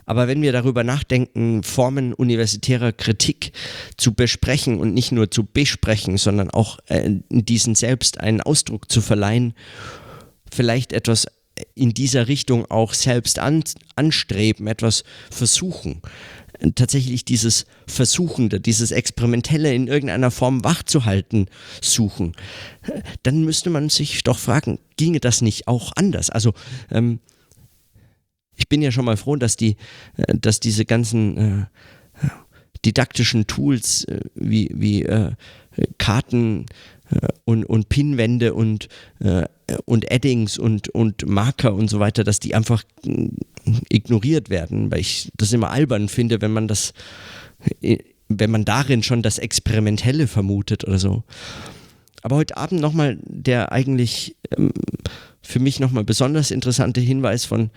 aber 0.05 0.27
wenn 0.27 0.41
wir 0.41 0.53
darüber 0.53 0.85
nachdenken, 0.85 1.63
Formen 1.63 2.15
universitärer 2.15 2.93
Kritik 2.93 3.53
zu 3.99 4.15
besprechen 4.15 4.79
und 4.81 4.95
nicht 4.95 5.13
nur 5.13 5.31
zu 5.31 5.45
besprechen, 5.45 6.17
sondern 6.17 6.51
auch 6.51 6.79
äh, 6.87 7.11
diesen 7.29 7.75
selbst 7.75 8.19
einen 8.19 8.41
Ausdruck 8.41 8.91
zu 8.91 9.03
verleihen, 9.03 9.53
vielleicht 10.53 10.93
etwas 10.93 11.27
in 11.75 11.93
dieser 11.95 12.29
Richtung 12.29 12.71
auch 12.71 12.95
selbst 12.95 13.39
an, 13.39 13.65
anstreben, 13.97 14.67
etwas 14.67 15.05
versuchen, 15.31 16.03
tatsächlich 16.75 17.25
dieses 17.25 17.67
Versuchende, 17.87 18.61
dieses 18.61 18.91
Experimentelle 18.91 19.75
in 19.75 19.87
irgendeiner 19.87 20.31
Form 20.31 20.65
wachzuhalten 20.65 21.49
suchen, 21.81 22.35
dann 23.23 23.45
müsste 23.45 23.71
man 23.71 23.89
sich 23.89 24.23
doch 24.25 24.39
fragen, 24.39 24.79
ginge 24.97 25.21
das 25.21 25.41
nicht 25.41 25.69
auch 25.69 25.93
anders? 25.97 26.31
Also 26.31 26.55
ähm, 26.91 27.21
ich 28.57 28.69
bin 28.69 28.83
ja 28.83 28.91
schon 28.91 29.05
mal 29.05 29.17
froh, 29.17 29.37
dass 29.37 29.57
die, 29.57 29.77
äh, 30.17 30.35
dass 30.37 30.61
diese 30.61 30.85
ganzen 30.85 31.37
äh, 31.37 31.67
didaktischen 32.85 33.47
Tools 33.47 34.05
äh, 34.05 34.21
wie, 34.35 34.71
wie 34.75 35.05
äh, 35.05 35.33
Karten 35.99 36.63
äh, 36.63 36.65
und, 37.45 37.65
und 37.65 37.89
Pinwände 37.89 38.55
und, 38.55 38.89
äh, 39.21 39.45
und 39.85 40.13
Addings 40.13 40.59
und, 40.59 40.89
und 40.91 41.27
Marker 41.27 41.75
und 41.75 41.89
so 41.89 42.01
weiter, 42.01 42.25
dass 42.25 42.41
die 42.41 42.55
einfach 42.55 42.83
ignoriert 43.89 44.51
werden, 44.51 44.91
weil 44.91 45.01
ich 45.01 45.31
das 45.37 45.53
immer 45.53 45.71
albern 45.71 46.09
finde, 46.09 46.41
wenn 46.41 46.53
man 46.53 46.69
das, 46.69 46.93
wenn 48.29 48.51
man 48.51 48.65
darin 48.65 49.03
schon 49.03 49.23
das 49.23 49.39
Experimentelle 49.39 50.27
vermutet 50.27 50.85
oder 50.85 50.99
so. 50.99 51.25
Aber 52.23 52.37
heute 52.37 52.57
Abend 52.57 52.81
nochmal 52.81 53.19
der 53.23 53.73
eigentlich 53.73 54.37
ähm, 54.57 54.73
für 55.41 55.61
mich 55.61 55.81
nochmal 55.81 56.05
besonders 56.05 56.51
interessante 56.51 57.01
Hinweis 57.01 57.45
von 57.45 57.71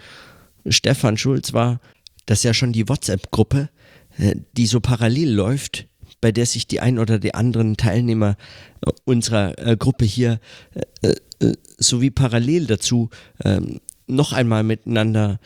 Stefan 0.67 1.17
Schulz 1.17 1.53
war, 1.53 1.79
dass 2.25 2.43
ja 2.43 2.53
schon 2.53 2.73
die 2.73 2.89
WhatsApp-Gruppe, 2.89 3.69
äh, 4.17 4.35
die 4.57 4.65
so 4.65 4.79
parallel 4.79 5.31
läuft, 5.31 5.88
bei 6.21 6.31
der 6.31 6.45
sich 6.45 6.67
die 6.67 6.79
ein 6.79 6.99
oder 6.99 7.19
die 7.19 7.33
anderen 7.33 7.75
Teilnehmer 7.77 8.37
äh, 8.85 8.91
unserer 9.05 9.57
äh, 9.57 9.75
Gruppe 9.75 10.05
hier 10.05 10.39
äh, 11.01 11.15
äh, 11.39 11.53
sowie 11.77 12.11
parallel 12.11 12.67
dazu 12.67 13.09
ähm, 13.43 13.81
noch 14.07 14.33
einmal 14.33 14.63
miteinander 14.63 15.39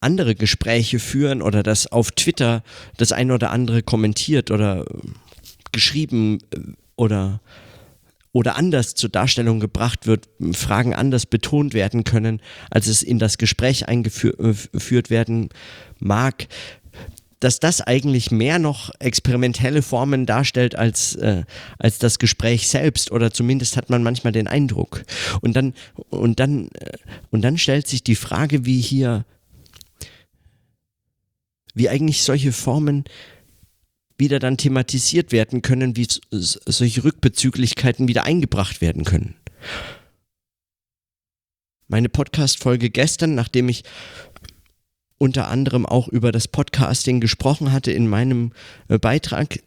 andere 0.00 0.34
Gespräche 0.34 0.98
führen 0.98 1.42
oder 1.42 1.62
das 1.62 1.90
auf 1.90 2.12
Twitter 2.12 2.62
das 2.96 3.12
ein 3.12 3.30
oder 3.30 3.50
andere 3.50 3.82
kommentiert 3.82 4.50
oder 4.50 4.84
geschrieben 5.72 6.38
oder 6.94 7.40
oder 8.36 8.56
anders 8.56 8.94
zur 8.94 9.08
Darstellung 9.08 9.60
gebracht 9.60 10.06
wird, 10.06 10.28
Fragen 10.52 10.94
anders 10.94 11.24
betont 11.24 11.72
werden 11.72 12.04
können, 12.04 12.42
als 12.70 12.86
es 12.86 13.02
in 13.02 13.18
das 13.18 13.38
Gespräch 13.38 13.88
eingeführt 13.88 15.08
werden 15.08 15.48
mag, 16.00 16.46
dass 17.40 17.60
das 17.60 17.80
eigentlich 17.80 18.30
mehr 18.30 18.58
noch 18.58 18.90
experimentelle 18.98 19.82
Formen 19.82 20.26
darstellt 20.26 20.74
als, 20.74 21.14
äh, 21.16 21.44
als 21.78 21.98
das 21.98 22.18
Gespräch 22.18 22.68
selbst 22.68 23.10
oder 23.10 23.30
zumindest 23.30 23.76
hat 23.76 23.90
man 23.90 24.02
manchmal 24.02 24.32
den 24.32 24.46
Eindruck. 24.46 25.04
Und 25.42 25.54
dann, 25.54 25.74
und 26.08 26.40
dann, 26.40 26.68
äh, 26.68 26.96
und 27.30 27.42
dann 27.42 27.58
stellt 27.58 27.86
sich 27.86 28.02
die 28.02 28.16
Frage, 28.16 28.64
wie 28.64 28.80
hier 28.80 29.24
wie 31.76 31.90
eigentlich 31.90 32.22
solche 32.22 32.52
Formen 32.52 33.04
wieder 34.16 34.38
dann 34.38 34.56
thematisiert 34.56 35.30
werden 35.30 35.60
können, 35.60 35.94
wie 35.94 36.08
solche 36.30 37.04
Rückbezüglichkeiten 37.04 38.08
wieder 38.08 38.24
eingebracht 38.24 38.80
werden 38.80 39.04
können. 39.04 39.34
Meine 41.86 42.08
Podcast-Folge 42.08 42.88
gestern, 42.88 43.34
nachdem 43.34 43.68
ich 43.68 43.84
unter 45.18 45.48
anderem 45.48 45.86
auch 45.86 46.08
über 46.08 46.32
das 46.32 46.48
Podcasting 46.48 47.20
gesprochen 47.20 47.72
hatte 47.72 47.92
in 47.92 48.08
meinem 48.08 48.52
äh, 48.88 48.98
Beitrag 48.98 49.60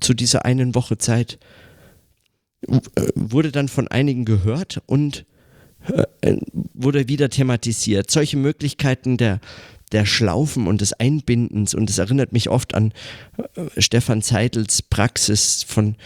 zu 0.00 0.14
dieser 0.14 0.44
einen 0.44 0.74
Woche 0.74 0.98
Zeit, 0.98 1.38
äh, 2.66 2.80
wurde 3.14 3.52
dann 3.52 3.68
von 3.68 3.88
einigen 3.88 4.24
gehört 4.24 4.82
und 4.86 5.26
äh, 6.22 6.36
wurde 6.74 7.08
wieder 7.08 7.28
thematisiert. 7.28 8.10
Solche 8.10 8.36
Möglichkeiten 8.36 9.16
der, 9.16 9.40
der 9.88 10.06
Schlaufen 10.06 10.66
und 10.66 10.80
des 10.80 10.92
Einbindens 10.92 11.74
und 11.74 11.90
es 11.90 11.98
erinnert 11.98 12.32
mich 12.32 12.48
oft 12.48 12.74
an 12.74 12.92
äh, 13.36 13.80
Stefan 13.80 14.22
Zeitels 14.22 14.82
Praxis 14.82 15.62
von, 15.62 15.96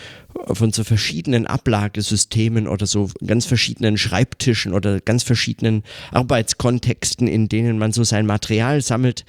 von 0.53 0.73
so 0.73 0.85
verschiedenen 0.85 1.47
Ablagesystemen 1.47 2.69
oder 2.69 2.87
so 2.87 3.11
ganz 3.25 3.47
verschiedenen 3.47 3.99
Schreibtischen 3.99 4.73
oder 4.75 5.01
ganz 5.01 5.23
verschiedenen 5.23 5.83
Arbeitskontexten, 6.11 7.27
in 7.29 7.49
denen 7.49 7.79
man 7.79 7.93
so 7.93 8.05
sein 8.05 8.27
Material 8.27 8.81
sammelt. 8.81 9.25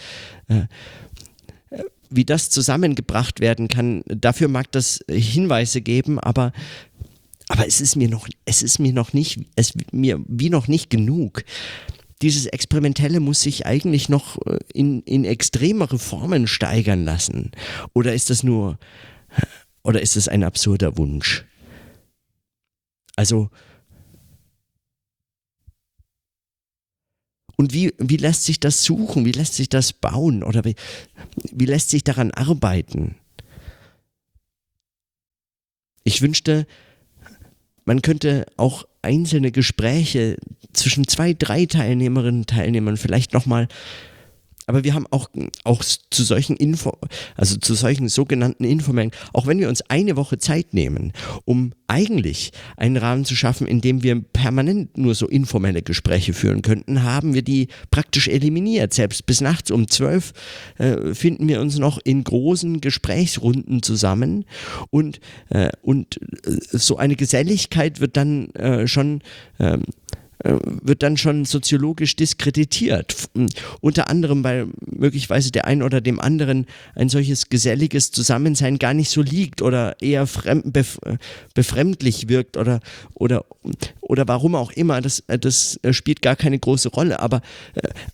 Äh, 0.48 0.64
wie 2.16 2.26
das 2.26 2.52
zusammengebracht 2.52 3.40
werden 3.40 3.70
kann, 3.70 4.04
dafür 4.06 4.48
mag 4.48 4.72
das 4.72 5.04
Hinweise 5.10 5.82
geben, 5.82 6.20
aber 6.20 6.54
aber 7.50 7.68
es 7.68 7.82
ist 7.82 7.96
mir 7.96 8.08
noch, 8.08 8.28
es 8.46 8.64
ist 8.64 8.80
mir 8.80 8.94
noch 8.94 9.14
nicht, 9.14 9.40
es 9.56 9.74
mir 9.92 10.20
wie 10.28 10.50
noch 10.50 10.68
nicht 10.68 10.90
genug 10.90 11.44
dieses 12.24 12.46
Experimentelle 12.46 13.20
muss 13.20 13.42
sich 13.42 13.66
eigentlich 13.66 14.10
noch 14.10 14.38
äh, 14.48 14.58
in, 14.74 15.02
in 15.04 15.26
extremere 15.26 16.00
Formen 16.00 16.48
steigern 16.48 17.04
lassen? 17.04 17.52
Oder 17.94 18.14
ist 18.14 18.30
das 18.30 18.44
nur, 18.44 18.80
oder 19.84 20.02
ist 20.02 20.16
es 20.16 20.28
ein 20.28 20.44
absurder 20.44 20.98
Wunsch? 20.98 21.46
Also, 23.16 23.50
und 27.58 27.74
wie, 27.74 27.94
wie 27.98 28.18
lässt 28.18 28.46
sich 28.46 28.60
das 28.60 28.84
suchen? 28.84 29.26
Wie 29.26 29.32
lässt 29.32 29.56
sich 29.56 29.70
das 29.70 29.94
bauen? 29.94 30.44
Oder 30.44 30.64
wie, 30.64 30.76
wie 31.52 31.66
lässt 31.66 31.90
sich 31.90 32.04
daran 32.04 32.32
arbeiten? 32.32 33.16
Ich 36.04 36.22
wünschte, 36.22 36.66
man 37.86 38.02
könnte 38.02 38.46
auch 38.58 38.86
einzelne 39.04 39.52
Gespräche 39.52 40.38
zwischen 40.74 41.08
zwei, 41.08 41.34
drei 41.34 41.66
Teilnehmerinnen 41.66 42.42
und 42.42 42.50
Teilnehmern 42.50 42.98
vielleicht 42.98 43.34
nochmal 43.34 43.68
aber 44.68 44.84
wir 44.84 44.94
haben 44.94 45.08
auch, 45.12 45.30
auch 45.64 45.84
zu 45.84 46.24
solchen 46.24 46.56
Info, 46.56 46.98
also 47.36 47.58
zu 47.58 47.74
solchen 47.74 48.10
sogenannten 48.10 48.64
Informellen, 48.64 49.12
auch 49.34 49.48
wenn 49.48 49.60
wir 49.60 49.70
uns 49.70 49.82
eine 49.90 50.16
Woche 50.16 50.38
Zeit 50.38 50.74
nehmen, 50.74 51.14
um 51.46 51.74
eigentlich 51.88 52.52
einen 52.78 52.98
Rahmen 52.98 53.26
zu 53.26 53.36
schaffen, 53.36 53.68
in 53.68 53.82
dem 53.82 54.04
wir 54.04 54.20
permanent 54.22 54.98
nur 54.98 55.16
so 55.16 55.28
informelle 55.28 55.82
Gespräche 55.82 56.34
führen 56.34 56.62
könnten, 56.62 57.04
haben 57.04 57.34
wir 57.34 57.42
die 57.42 57.68
praktisch 57.92 58.28
eliminiert. 58.28 58.94
Selbst 58.94 59.26
bis 59.26 59.42
nachts 59.42 59.70
um 59.72 59.88
zwölf 59.88 60.34
äh, 60.78 61.14
finden 61.14 61.48
wir 61.48 61.62
uns 61.62 61.78
noch 61.78 62.00
in 62.04 62.24
großen 62.24 62.82
Gesprächsrunden 62.82 63.84
zusammen 63.84 64.46
und, 64.90 65.20
äh, 65.50 65.70
und 65.82 66.20
äh, 66.46 66.58
so 66.72 66.98
eine 66.98 67.16
Geselligkeit 67.16 68.00
wird 68.00 68.18
dann 68.18 68.50
äh, 68.56 68.88
schon 68.88 69.22
ähm, 69.60 69.84
äh, 69.84 70.03
wird 70.44 71.04
dann 71.04 71.16
schon 71.16 71.46
soziologisch 71.46 72.18
diskreditiert. 72.18 73.30
Unter 73.80 74.10
anderem, 74.10 74.44
weil 74.44 74.68
möglicherweise 74.86 75.52
der 75.52 75.66
einen 75.66 75.84
oder 75.84 76.02
dem 76.02 76.20
anderen 76.20 76.66
ein 76.96 77.08
solches 77.08 77.48
geselliges 77.50 78.12
Zusammensein 78.12 78.78
gar 78.78 78.94
nicht 78.94 79.10
so 79.10 79.22
liegt 79.22 79.62
oder 79.62 79.96
eher 80.02 80.28
fremd, 80.28 80.74
bef, 80.74 81.00
befremdlich 81.54 82.28
wirkt 82.28 82.58
oder, 82.58 82.82
oder, 83.14 83.46
oder 84.02 84.28
warum 84.28 84.56
auch 84.56 84.72
immer. 84.72 85.00
Das, 85.00 85.24
das 85.28 85.80
spielt 85.92 86.22
gar 86.22 86.36
keine 86.36 86.60
große 86.60 86.90
Rolle. 86.90 87.22
Aber, 87.22 87.42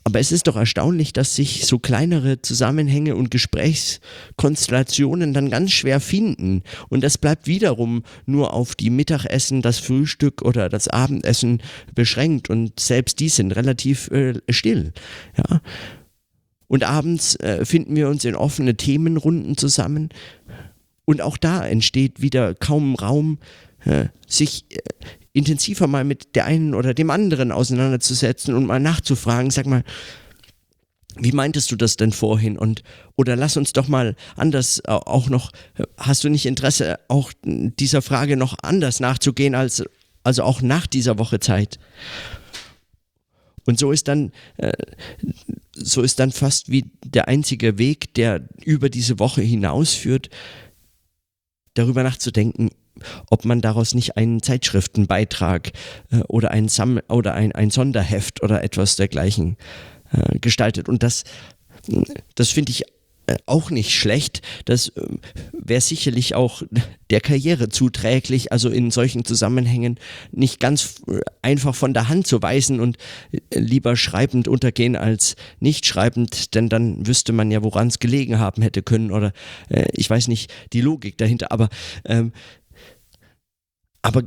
aber 0.03 0.19
es 0.19 0.31
ist 0.31 0.45
doch 0.47 0.55
erstaunlich, 0.55 1.13
dass 1.13 1.35
sich 1.35 1.65
so 1.65 1.79
kleinere 1.79 2.43
Zusammenhänge 2.43 3.15
und 3.15 3.31
Gesprächskonstellationen 3.31 5.33
dann 5.33 5.49
ganz 5.49 5.71
schwer 5.71 5.99
finden. 5.99 6.61
Und 6.89 7.03
das 7.03 7.17
bleibt 7.17 7.47
wiederum 7.47 8.03
nur 8.27 8.53
auf 8.53 8.75
die 8.75 8.91
Mittagessen, 8.91 9.63
das 9.63 9.79
Frühstück 9.79 10.43
oder 10.43 10.69
das 10.69 10.87
Abendessen 10.87 11.63
beschränkt. 11.95 12.18
Und 12.49 12.79
selbst 12.79 13.19
die 13.19 13.29
sind 13.29 13.51
relativ 13.51 14.09
äh, 14.11 14.33
still. 14.49 14.93
Ja. 15.37 15.61
Und 16.67 16.83
abends 16.83 17.35
äh, 17.37 17.65
finden 17.65 17.95
wir 17.95 18.09
uns 18.09 18.23
in 18.25 18.35
offene 18.35 18.75
Themenrunden 18.77 19.57
zusammen. 19.57 20.09
Und 21.05 21.21
auch 21.21 21.37
da 21.37 21.65
entsteht 21.65 22.21
wieder 22.21 22.53
kaum 22.53 22.93
Raum, 22.93 23.39
äh, 23.85 24.05
sich 24.27 24.65
äh, 24.69 24.77
intensiver 25.33 25.87
mal 25.87 26.03
mit 26.03 26.35
der 26.35 26.45
einen 26.45 26.75
oder 26.75 26.93
dem 26.93 27.09
anderen 27.09 27.51
auseinanderzusetzen 27.51 28.53
und 28.53 28.65
mal 28.65 28.79
nachzufragen, 28.79 29.49
sag 29.49 29.65
mal, 29.65 29.83
wie 31.15 31.31
meintest 31.31 31.71
du 31.71 31.75
das 31.75 31.97
denn 31.97 32.11
vorhin? 32.11 32.57
Und 32.57 32.83
oder 33.15 33.35
lass 33.35 33.57
uns 33.57 33.73
doch 33.73 33.87
mal 33.87 34.15
anders 34.35 34.79
äh, 34.85 34.91
auch 34.91 35.29
noch, 35.29 35.51
hast 35.97 36.23
du 36.23 36.29
nicht 36.29 36.45
Interesse, 36.45 36.99
auch 37.07 37.33
dieser 37.43 38.03
Frage 38.03 38.37
noch 38.37 38.55
anders 38.61 38.99
nachzugehen, 38.99 39.55
als 39.55 39.83
also 40.23 40.43
auch 40.43 40.61
nach 40.61 40.87
dieser 40.87 41.17
Woche 41.17 41.39
Zeit? 41.39 41.79
Und 43.65 43.77
so 43.77 43.91
ist 43.91 44.07
dann, 44.07 44.31
äh, 44.57 44.73
so 45.73 46.01
ist 46.01 46.19
dann 46.19 46.31
fast 46.31 46.71
wie 46.71 46.85
der 47.05 47.27
einzige 47.27 47.77
Weg, 47.77 48.13
der 48.15 48.41
über 48.63 48.89
diese 48.89 49.19
Woche 49.19 49.41
hinausführt, 49.41 50.29
darüber 51.75 52.03
nachzudenken, 52.03 52.69
ob 53.29 53.45
man 53.45 53.61
daraus 53.61 53.93
nicht 53.93 54.17
einen 54.17 54.41
Zeitschriftenbeitrag 54.41 55.71
äh, 56.11 56.21
oder, 56.27 56.51
ein, 56.51 56.67
Sam 56.67 56.99
oder 57.07 57.33
ein, 57.33 57.51
ein 57.51 57.69
Sonderheft 57.69 58.41
oder 58.43 58.63
etwas 58.63 58.95
dergleichen 58.95 59.55
äh, 60.11 60.39
gestaltet. 60.39 60.89
Und 60.89 61.03
das, 61.03 61.23
das 62.35 62.49
finde 62.49 62.71
ich 62.71 62.85
auch 63.45 63.69
nicht 63.69 63.91
schlecht. 63.91 64.41
Das 64.65 64.89
äh, 64.89 65.01
wäre 65.53 65.81
sicherlich 65.81 66.35
auch 66.35 66.63
der 67.09 67.21
Karriere 67.21 67.69
zuträglich, 67.69 68.51
also 68.51 68.69
in 68.69 68.91
solchen 68.91 69.25
Zusammenhängen 69.25 69.99
nicht 70.31 70.59
ganz 70.59 71.01
äh, 71.07 71.19
einfach 71.41 71.75
von 71.75 71.93
der 71.93 72.09
Hand 72.09 72.27
zu 72.27 72.41
weisen 72.41 72.79
und 72.79 72.97
lieber 73.53 73.95
schreibend 73.95 74.47
untergehen 74.47 74.95
als 74.95 75.35
nicht 75.59 75.85
schreibend, 75.85 76.55
denn 76.55 76.69
dann 76.69 77.07
wüsste 77.07 77.33
man 77.33 77.51
ja, 77.51 77.63
woran 77.63 77.87
es 77.87 77.99
gelegen 77.99 78.39
haben 78.39 78.61
hätte 78.61 78.83
können 78.83 79.11
oder 79.11 79.33
äh, 79.69 79.85
ich 79.93 80.09
weiß 80.09 80.27
nicht 80.27 80.51
die 80.73 80.81
Logik 80.81 81.17
dahinter, 81.17 81.51
aber 81.51 81.69
ähm, 82.05 82.31
aber 84.01 84.23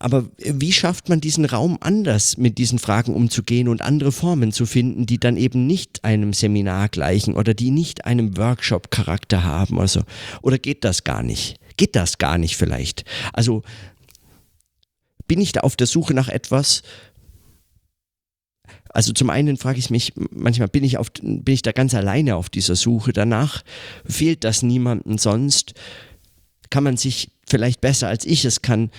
aber 0.00 0.28
wie 0.38 0.72
schafft 0.72 1.08
man 1.08 1.20
diesen 1.20 1.44
Raum 1.44 1.76
anders 1.80 2.36
mit 2.36 2.58
diesen 2.58 2.78
Fragen 2.78 3.14
umzugehen 3.14 3.66
und 3.66 3.82
andere 3.82 4.12
Formen 4.12 4.52
zu 4.52 4.64
finden, 4.64 5.06
die 5.06 5.18
dann 5.18 5.36
eben 5.36 5.66
nicht 5.66 6.04
einem 6.04 6.32
Seminar 6.32 6.88
gleichen 6.88 7.34
oder 7.34 7.52
die 7.52 7.72
nicht 7.72 8.04
einem 8.04 8.36
Workshop-Charakter 8.36 9.42
haben? 9.42 9.80
Also, 9.80 10.02
oder 10.40 10.58
geht 10.58 10.84
das 10.84 11.02
gar 11.02 11.24
nicht? 11.24 11.58
Geht 11.76 11.96
das 11.96 12.18
gar 12.18 12.38
nicht 12.38 12.56
vielleicht? 12.56 13.04
Also 13.32 13.62
bin 15.26 15.40
ich 15.40 15.52
da 15.52 15.60
auf 15.60 15.74
der 15.74 15.88
Suche 15.88 16.14
nach 16.14 16.28
etwas? 16.28 16.82
Also 18.90 19.12
zum 19.12 19.30
einen 19.30 19.56
frage 19.56 19.80
ich 19.80 19.90
mich, 19.90 20.12
manchmal 20.30 20.68
bin 20.68 20.84
ich, 20.84 20.96
auf, 20.96 21.10
bin 21.20 21.54
ich 21.54 21.62
da 21.62 21.72
ganz 21.72 21.94
alleine 21.94 22.36
auf 22.36 22.50
dieser 22.50 22.76
Suche. 22.76 23.12
Danach 23.12 23.62
fehlt 24.04 24.44
das 24.44 24.62
niemandem 24.62 25.18
sonst. 25.18 25.74
Kann 26.70 26.84
man 26.84 26.96
sich 26.96 27.32
vielleicht 27.48 27.80
besser 27.80 28.08
als 28.08 28.24
ich 28.24 28.44
es 28.44 28.62
kann 28.62 28.90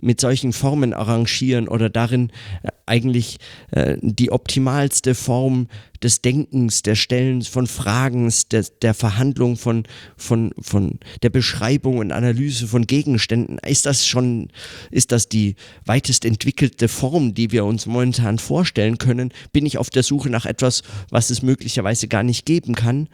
mit 0.00 0.20
solchen 0.20 0.52
Formen 0.52 0.94
arrangieren 0.94 1.68
oder 1.68 1.90
darin 1.90 2.30
äh, 2.62 2.68
eigentlich 2.86 3.38
äh, 3.70 3.96
die 4.00 4.30
optimalste 4.30 5.14
Form 5.14 5.68
des 6.02 6.22
Denkens, 6.22 6.82
der 6.82 6.94
Stellens 6.94 7.48
von 7.48 7.66
Fragen, 7.66 8.32
der, 8.52 8.64
der 8.82 8.94
Verhandlung 8.94 9.56
von, 9.56 9.84
von, 10.16 10.52
von 10.60 10.98
der 11.22 11.30
Beschreibung 11.30 11.98
und 11.98 12.12
Analyse 12.12 12.68
von 12.68 12.86
Gegenständen. 12.86 13.58
Ist 13.58 13.86
das 13.86 14.06
schon, 14.06 14.48
ist 14.90 15.12
das 15.12 15.28
die 15.28 15.56
weitest 15.84 16.24
entwickelte 16.24 16.88
Form, 16.88 17.34
die 17.34 17.50
wir 17.50 17.64
uns 17.64 17.86
momentan 17.86 18.38
vorstellen 18.38 18.98
können? 18.98 19.32
Bin 19.52 19.66
ich 19.66 19.78
auf 19.78 19.90
der 19.90 20.02
Suche 20.02 20.30
nach 20.30 20.46
etwas, 20.46 20.82
was 21.10 21.30
es 21.30 21.42
möglicherweise 21.42 22.08
gar 22.08 22.22
nicht 22.22 22.46
geben 22.46 22.74
kann? 22.74 23.08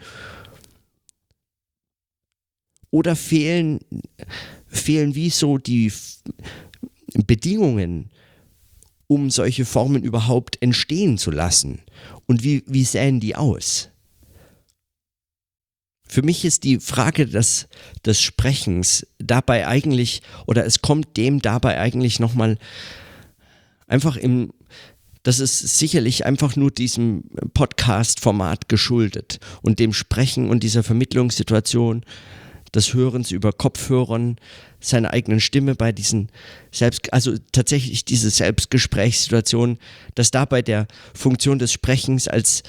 Oder 2.91 3.17
fehlen, 3.17 3.81
fehlen 4.69 5.15
wie 5.15 5.31
so 5.31 5.59
die 5.59 5.93
Bedingungen, 7.15 8.11
um 9.07 9.31
solche 9.31 9.65
Formen 9.65 10.03
überhaupt 10.03 10.61
entstehen 10.61 11.19
zu 11.19 11.31
lassen? 11.31 11.81
Und 12.27 12.43
wie, 12.43 12.65
wie 12.67 12.85
sähen 12.85 13.21
die 13.21 13.37
aus? 13.37 13.91
Für 16.07 16.23
mich 16.23 16.45
ist 16.45 16.65
die 16.65 16.79
Frage 16.79 17.27
des, 17.27 17.67
des 18.05 18.21
Sprechens 18.21 19.07
dabei 19.19 19.67
eigentlich, 19.67 20.23
oder 20.47 20.65
es 20.65 20.83
kommt 20.83 21.17
dem 21.17 21.41
dabei 21.41 21.81
eigentlich 21.81 22.21
nochmal 22.21 22.59
einfach 23.87 24.17
im, 24.17 24.53
das 25.23 25.41
ist 25.41 25.59
sicherlich 25.79 26.27
einfach 26.27 26.55
nur 26.55 26.71
diesem 26.71 27.25
Podcast-Format 27.55 28.69
geschuldet 28.69 29.41
und 29.63 29.79
dem 29.79 29.93
Sprechen 29.93 30.51
und 30.51 30.63
dieser 30.63 30.83
Vermittlungssituation 30.83 32.05
des 32.75 32.95
Hörens 32.95 33.31
über 33.31 33.53
Kopfhörern 33.53 34.37
seiner 34.81 35.13
eigenen 35.13 35.41
Stimme 35.41 35.75
bei 35.75 35.93
diesen 35.93 36.29
Selbst, 36.71 37.13
also 37.13 37.35
tatsächlich 37.53 38.05
diese 38.05 38.31
Selbstgesprächssituation, 38.31 39.79
dass 40.15 40.31
dabei 40.31 40.63
der 40.63 40.87
Funktion 41.15 41.59
des 41.59 41.73
Sprechens 41.73 42.29
als 42.29 42.63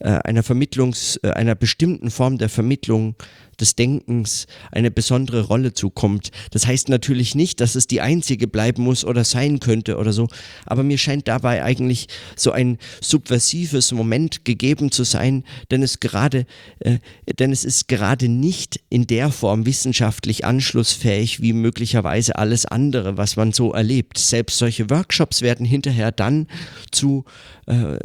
äh, 0.00 0.08
einer 0.08 0.42
Vermittlungs, 0.42 1.18
äh, 1.22 1.30
einer 1.30 1.54
bestimmten 1.54 2.10
Form 2.10 2.38
der 2.38 2.48
Vermittlung 2.48 3.16
des 3.60 3.76
Denkens 3.76 4.46
eine 4.70 4.90
besondere 4.90 5.42
Rolle 5.42 5.72
zukommt. 5.74 6.30
Das 6.50 6.66
heißt 6.66 6.88
natürlich 6.88 7.34
nicht, 7.34 7.60
dass 7.60 7.74
es 7.74 7.86
die 7.86 8.00
einzige 8.00 8.46
bleiben 8.46 8.82
muss 8.82 9.04
oder 9.04 9.24
sein 9.24 9.60
könnte 9.60 9.96
oder 9.96 10.12
so, 10.12 10.28
aber 10.66 10.82
mir 10.82 10.98
scheint 10.98 11.28
dabei 11.28 11.62
eigentlich 11.62 12.08
so 12.36 12.52
ein 12.52 12.78
subversives 13.00 13.92
Moment 13.92 14.44
gegeben 14.44 14.90
zu 14.90 15.04
sein, 15.04 15.44
denn 15.70 15.82
es 15.82 16.00
gerade, 16.00 16.46
äh, 16.80 16.98
denn 17.38 17.52
es 17.52 17.64
ist 17.64 17.88
gerade 17.88 18.28
nicht 18.28 18.80
in 18.88 19.06
der 19.06 19.30
Form 19.30 19.66
wissenschaftlich 19.66 20.44
anschlussfähig 20.44 21.40
wie 21.40 21.52
möglicherweise 21.52 22.36
alles 22.36 22.66
andere, 22.66 23.16
was 23.16 23.36
man 23.36 23.52
so 23.52 23.72
erlebt. 23.72 24.18
Selbst 24.18 24.58
solche 24.58 24.90
Workshops 24.90 25.42
werden 25.42 25.66
hinterher 25.66 26.12
dann 26.12 26.46
zu 26.90 27.24
äh, 27.66 27.98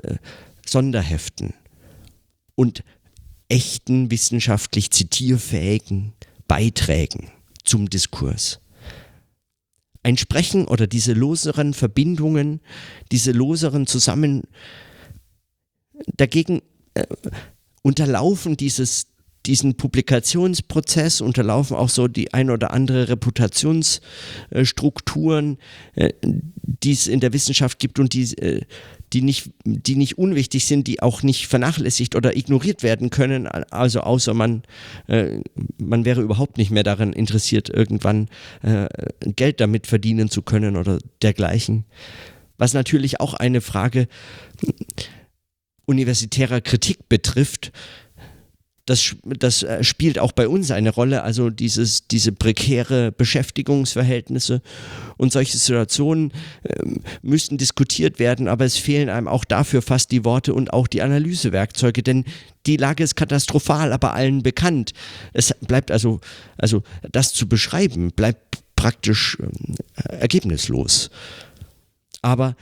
Sonderheften. 0.66 1.54
Und 2.56 2.84
echten 3.50 4.12
wissenschaftlich 4.12 4.92
zitierfähigen 4.92 6.14
Beiträgen 6.48 7.32
zum 7.64 7.90
Diskurs. 7.90 8.60
Ein 10.04 10.18
Sprechen 10.18 10.68
oder 10.68 10.88
diese 10.88 11.14
loseren 11.14 11.74
Verbindungen, 11.74 12.60
diese 13.12 13.32
loseren 13.32 13.88
Zusammen 13.88 14.44
dagegen 16.18 16.62
äh, 16.94 17.06
unterlaufen 17.82 18.58
dieses 18.58 19.08
diesen 19.46 19.76
Publikationsprozess 19.76 21.22
unterlaufen 21.22 21.76
auch 21.76 21.90
so 21.90 22.08
die 22.08 22.34
ein 22.34 22.50
oder 22.50 22.72
andere 22.72 23.10
Reputationsstrukturen, 23.10 25.58
äh, 25.96 26.14
die 26.24 26.94
es 26.94 27.08
in 27.08 27.20
der 27.20 27.34
Wissenschaft 27.34 27.78
gibt 27.80 28.00
und 28.00 28.14
die, 28.14 28.38
äh, 28.38 28.62
die, 29.14 29.22
nicht, 29.22 29.52
die 29.66 29.96
nicht 29.96 30.18
unwichtig 30.18 30.66
sind, 30.66 30.88
die 30.88 31.02
auch 31.02 31.24
nicht 31.24 31.48
vernachlässigt 31.48 32.16
oder 32.16 32.36
ignoriert 32.36 32.84
werden 32.84 33.10
können. 33.10 33.48
Also 33.48 34.02
außer 34.02 34.34
man, 34.34 34.64
äh, 35.08 35.42
man 35.78 36.06
wäre 36.06 36.22
überhaupt 36.22 36.58
nicht 36.58 36.72
mehr 36.72 36.84
daran 36.84 37.14
interessiert, 37.14 37.70
irgendwann 37.70 38.30
Geld 39.22 39.60
damit 39.60 39.88
verdienen 39.88 40.30
zu 40.30 40.42
können 40.42 40.76
oder 40.78 41.00
dergleichen. 41.22 41.86
Was 42.58 42.74
natürlich 42.74 43.20
auch 43.20 43.34
eine 43.34 43.62
Frage 43.62 44.08
universitärer 45.86 46.62
Kritik 46.62 47.10
betrifft, 47.10 47.72
das, 48.86 49.16
das 49.24 49.64
äh, 49.64 49.84
spielt 49.84 50.20
auch 50.20 50.34
bei 50.34 50.48
uns 50.48 50.70
eine 50.72 50.90
Rolle, 50.90 51.24
also 51.24 51.50
dieses, 51.50 52.08
diese 52.08 52.34
prekäre 52.34 53.12
Beschäftigungsverhältnisse 53.14 54.62
und 55.16 55.32
solche 55.32 55.58
Situationen 55.58 56.32
äh, 56.64 56.84
müssten 57.22 57.58
diskutiert 57.58 58.20
werden, 58.20 58.48
aber 58.50 58.66
es 58.66 58.78
fehlen 58.78 59.10
einem 59.10 59.30
auch 59.30 59.46
dafür 59.46 59.82
fast 59.82 60.12
die 60.12 60.26
Worte 60.26 60.54
und 60.54 60.74
auch 60.74 60.88
die 60.88 61.02
Analysewerkzeuge, 61.02 62.04
denn 62.04 62.26
die 62.66 62.78
Lage 62.78 63.04
ist 63.04 63.16
katastrophal, 63.16 63.94
aber 63.94 64.14
allen 64.14 64.44
bekannt. 64.44 64.92
Es 65.32 65.54
bleibt 65.62 65.90
also, 65.90 66.20
also 66.58 66.84
das 67.10 67.34
zu 67.34 67.48
beschreiben, 67.48 68.12
bleibt 68.12 68.64
praktisch 68.76 69.38
äh, 69.96 70.18
ergebnislos. 70.18 71.10
Aber 72.22 72.56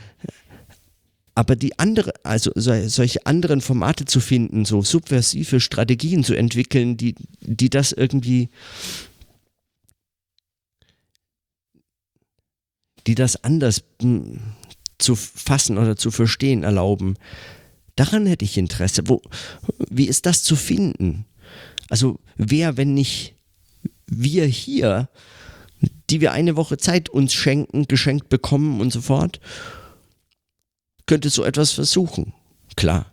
aber 1.33 1.55
die 1.55 1.79
andere, 1.79 2.13
also 2.23 2.51
solche 2.55 3.25
anderen 3.25 3.61
Formate 3.61 4.05
zu 4.05 4.19
finden, 4.19 4.65
so 4.65 4.81
subversive 4.81 5.59
Strategien 5.59 6.23
zu 6.23 6.35
entwickeln, 6.35 6.97
die, 6.97 7.15
die 7.39 7.69
das 7.69 7.93
irgendwie, 7.93 8.49
die 13.07 13.15
das 13.15 13.43
anders 13.43 13.83
hm, 14.01 14.39
zu 14.97 15.15
fassen 15.15 15.77
oder 15.77 15.95
zu 15.95 16.11
verstehen 16.11 16.63
erlauben, 16.63 17.15
daran 17.95 18.25
hätte 18.25 18.45
ich 18.45 18.57
Interesse. 18.57 19.07
Wo, 19.07 19.21
wie 19.89 20.07
ist 20.07 20.25
das 20.25 20.43
zu 20.43 20.55
finden? 20.55 21.25
Also 21.89 22.19
wer, 22.35 22.77
wenn 22.77 22.93
nicht 22.93 23.35
wir 24.05 24.45
hier, 24.45 25.09
die 26.09 26.21
wir 26.21 26.33
eine 26.33 26.57
Woche 26.57 26.77
Zeit 26.77 27.09
uns 27.09 27.33
schenken, 27.33 27.87
geschenkt 27.87 28.29
bekommen 28.29 28.81
und 28.81 28.91
so 28.91 29.01
fort, 29.01 29.39
könnte 31.11 31.29
so 31.29 31.43
etwas 31.43 31.73
versuchen. 31.73 32.31
Klar. 32.77 33.11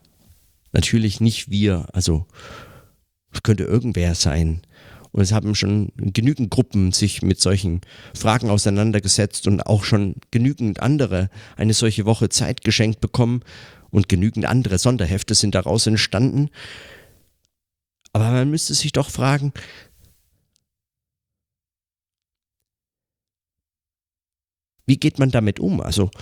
Natürlich 0.70 1.20
nicht 1.20 1.50
wir, 1.50 1.88
also 1.92 2.28
es 3.32 3.42
könnte 3.42 3.64
irgendwer 3.64 4.14
sein. 4.14 4.62
Und 5.10 5.22
es 5.22 5.32
haben 5.32 5.56
schon 5.56 5.90
genügend 5.96 6.48
Gruppen 6.48 6.92
sich 6.92 7.22
mit 7.22 7.40
solchen 7.40 7.80
Fragen 8.14 8.50
auseinandergesetzt 8.50 9.48
und 9.48 9.66
auch 9.66 9.82
schon 9.82 10.14
genügend 10.30 10.78
andere 10.78 11.28
eine 11.56 11.74
solche 11.74 12.04
Woche 12.04 12.28
Zeit 12.28 12.62
geschenkt 12.62 13.00
bekommen 13.00 13.42
und 13.90 14.08
genügend 14.08 14.46
andere 14.46 14.78
Sonderhefte 14.78 15.34
sind 15.34 15.56
daraus 15.56 15.88
entstanden. 15.88 16.50
Aber 18.12 18.30
man 18.30 18.48
müsste 18.48 18.74
sich 18.74 18.92
doch 18.92 19.10
fragen, 19.10 19.52
wie 24.86 24.98
geht 24.98 25.18
man 25.18 25.32
damit 25.32 25.58
um? 25.58 25.80
Also 25.80 26.12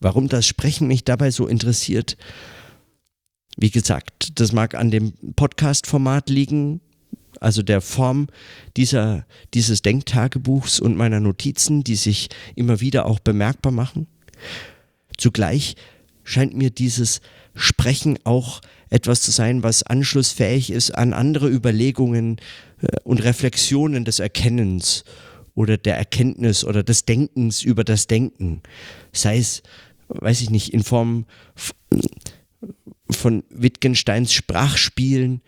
Warum 0.00 0.28
das 0.28 0.46
Sprechen 0.46 0.88
mich 0.88 1.04
dabei 1.04 1.30
so 1.30 1.46
interessiert, 1.46 2.16
wie 3.56 3.70
gesagt, 3.70 4.38
das 4.38 4.52
mag 4.52 4.74
an 4.74 4.90
dem 4.90 5.14
Podcast-Format 5.34 6.28
liegen, 6.28 6.80
also 7.40 7.62
der 7.62 7.80
Form 7.80 8.28
dieser, 8.76 9.26
dieses 9.54 9.82
Denktagebuchs 9.82 10.80
und 10.80 10.96
meiner 10.96 11.20
Notizen, 11.20 11.84
die 11.84 11.96
sich 11.96 12.28
immer 12.54 12.80
wieder 12.80 13.06
auch 13.06 13.18
bemerkbar 13.18 13.72
machen. 13.72 14.06
Zugleich 15.16 15.76
scheint 16.24 16.54
mir 16.54 16.70
dieses 16.70 17.20
Sprechen 17.54 18.18
auch 18.24 18.60
etwas 18.90 19.22
zu 19.22 19.30
sein, 19.30 19.62
was 19.62 19.82
anschlussfähig 19.82 20.70
ist 20.70 20.90
an 20.90 21.12
andere 21.12 21.48
Überlegungen 21.48 22.38
äh, 22.80 22.88
und 23.04 23.24
Reflexionen 23.24 24.04
des 24.04 24.18
Erkennens 24.18 25.04
oder 25.56 25.76
der 25.76 25.96
Erkenntnis 25.96 26.64
oder 26.64 26.84
des 26.84 27.04
Denkens 27.04 27.62
über 27.62 27.82
das 27.82 28.06
Denken. 28.06 28.62
Sei 29.12 29.38
es 29.38 29.62
weiß 30.08 30.40
ich 30.42 30.50
nicht, 30.50 30.72
in 30.72 30.82
Form 30.82 31.26
von 33.10 33.44
Wittgensteins 33.50 34.32
Sprachspielen, 34.32 35.42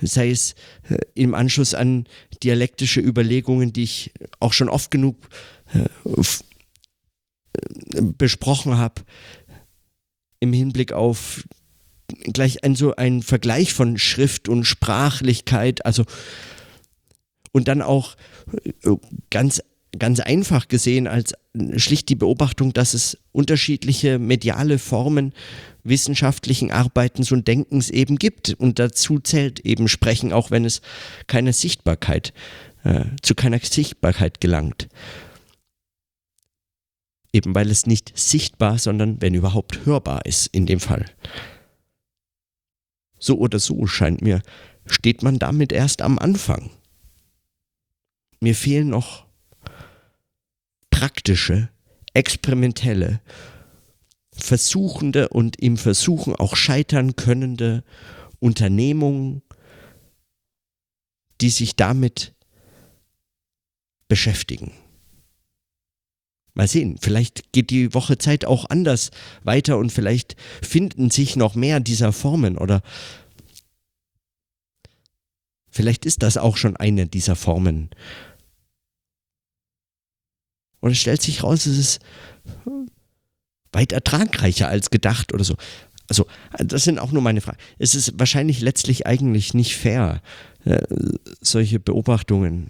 sei 0.00 0.30
es 0.30 0.54
äh, 0.88 0.98
im 1.14 1.34
Anschluss 1.34 1.74
an 1.74 2.06
dialektische 2.42 3.00
Überlegungen, 3.00 3.72
die 3.72 3.82
ich 3.82 4.12
auch 4.38 4.52
schon 4.52 4.68
oft 4.68 4.90
genug 4.90 5.16
äh, 5.74 5.86
äh, 7.94 8.02
besprochen 8.16 8.78
habe, 8.78 9.02
im 10.40 10.52
Hinblick 10.52 10.92
auf 10.92 11.44
gleich 12.32 12.64
ein 12.64 12.74
so 12.74 12.96
ein 12.96 13.22
Vergleich 13.22 13.72
von 13.72 13.98
Schrift 13.98 14.48
und 14.48 14.64
Sprachlichkeit, 14.64 15.84
also 15.84 16.04
und 17.52 17.68
dann 17.68 17.82
auch 17.82 18.16
ganz 19.30 19.62
ganz 19.98 20.20
einfach 20.20 20.68
gesehen 20.68 21.06
als 21.06 21.34
schlicht 21.76 22.08
die 22.08 22.14
Beobachtung, 22.14 22.72
dass 22.72 22.94
es 22.94 23.18
unterschiedliche 23.32 24.18
mediale 24.18 24.78
Formen 24.78 25.32
wissenschaftlichen 25.82 26.70
Arbeitens 26.70 27.32
und 27.32 27.48
Denkens 27.48 27.90
eben 27.90 28.16
gibt. 28.16 28.54
Und 28.54 28.78
dazu 28.78 29.18
zählt 29.18 29.60
eben 29.60 29.88
Sprechen, 29.88 30.32
auch 30.32 30.50
wenn 30.50 30.64
es 30.64 30.80
keine 31.26 31.52
Sichtbarkeit, 31.52 32.32
äh, 32.84 33.04
zu 33.22 33.34
keiner 33.34 33.58
Sichtbarkeit 33.58 34.40
gelangt. 34.40 34.88
Eben 37.32 37.54
weil 37.54 37.70
es 37.70 37.86
nicht 37.86 38.12
sichtbar, 38.16 38.78
sondern 38.78 39.20
wenn 39.20 39.34
überhaupt 39.34 39.86
hörbar 39.86 40.26
ist 40.26 40.46
in 40.48 40.66
dem 40.66 40.80
Fall. 40.80 41.06
So 43.18 43.38
oder 43.38 43.58
so 43.58 43.86
scheint 43.86 44.22
mir, 44.22 44.40
steht 44.86 45.22
man 45.22 45.38
damit 45.38 45.72
erst 45.72 46.02
am 46.02 46.18
Anfang. 46.18 46.70
Mir 48.40 48.54
fehlen 48.54 48.88
noch 48.88 49.26
praktische, 50.90 51.68
experimentelle, 52.14 53.20
versuchende 54.32 55.28
und 55.28 55.60
im 55.60 55.76
Versuchen 55.76 56.34
auch 56.34 56.56
scheitern 56.56 57.16
könnende 57.16 57.84
Unternehmungen, 58.38 59.42
die 61.40 61.50
sich 61.50 61.76
damit 61.76 62.34
beschäftigen. 64.08 64.72
Mal 66.54 66.66
sehen, 66.66 66.98
vielleicht 67.00 67.52
geht 67.52 67.70
die 67.70 67.94
Woche 67.94 68.18
Zeit 68.18 68.44
auch 68.44 68.68
anders 68.68 69.10
weiter 69.44 69.78
und 69.78 69.92
vielleicht 69.92 70.36
finden 70.62 71.10
sich 71.10 71.36
noch 71.36 71.54
mehr 71.54 71.80
dieser 71.80 72.12
Formen 72.12 72.58
oder 72.58 72.82
vielleicht 75.70 76.04
ist 76.04 76.22
das 76.22 76.36
auch 76.36 76.56
schon 76.56 76.76
eine 76.76 77.06
dieser 77.06 77.36
Formen, 77.36 77.90
und 80.80 80.92
es 80.92 80.98
stellt 80.98 81.22
sich 81.22 81.42
raus, 81.42 81.66
es 81.66 81.78
ist 81.78 82.00
weit 83.72 83.92
ertragreicher 83.92 84.68
als 84.68 84.90
gedacht 84.90 85.32
oder 85.32 85.44
so. 85.44 85.56
Also, 86.08 86.26
das 86.58 86.82
sind 86.82 86.98
auch 86.98 87.12
nur 87.12 87.22
meine 87.22 87.40
Fragen. 87.40 87.58
Es 87.78 87.94
ist 87.94 88.18
wahrscheinlich 88.18 88.60
letztlich 88.60 89.06
eigentlich 89.06 89.54
nicht 89.54 89.76
fair, 89.76 90.20
äh, 90.64 90.82
solche 91.40 91.78
Beobachtungen 91.78 92.68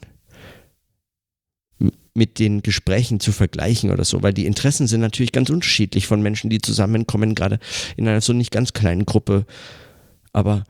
mit 2.13 2.39
den 2.39 2.63
Gesprächen 2.63 3.19
zu 3.19 3.33
vergleichen 3.33 3.91
oder 3.91 4.05
so, 4.05 4.23
weil 4.23 4.35
die 4.35 4.45
Interessen 4.45 4.87
sind 4.87 5.01
natürlich 5.01 5.33
ganz 5.33 5.49
unterschiedlich 5.49 6.07
von 6.07 6.21
Menschen, 6.21 6.51
die 6.51 6.61
zusammenkommen, 6.61 7.35
gerade 7.35 7.59
in 7.97 8.07
einer 8.07 8.21
so 8.21 8.33
nicht 8.33 8.51
ganz 8.51 8.73
kleinen 8.73 9.07
Gruppe. 9.07 9.47
Aber 10.33 10.65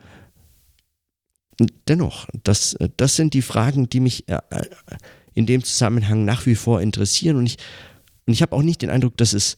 dennoch, 1.89 2.29
das, 2.45 2.77
das 2.97 3.17
sind 3.17 3.35
die 3.35 3.43
Fragen, 3.43 3.89
die 3.89 4.01
mich 4.01 4.29
äh, 4.29 4.39
äh, 4.51 4.63
in 5.35 5.47
dem 5.47 5.65
Zusammenhang 5.65 6.25
nach 6.25 6.47
wie 6.47 6.55
vor 6.55 6.81
interessieren. 6.81 7.37
Und 7.37 7.47
ich, 7.47 7.57
und 8.27 8.33
ich 8.33 8.43
habe 8.43 8.55
auch 8.55 8.63
nicht 8.63 8.83
den 8.83 8.91
Eindruck, 8.91 9.17
dass 9.17 9.33
es. 9.33 9.57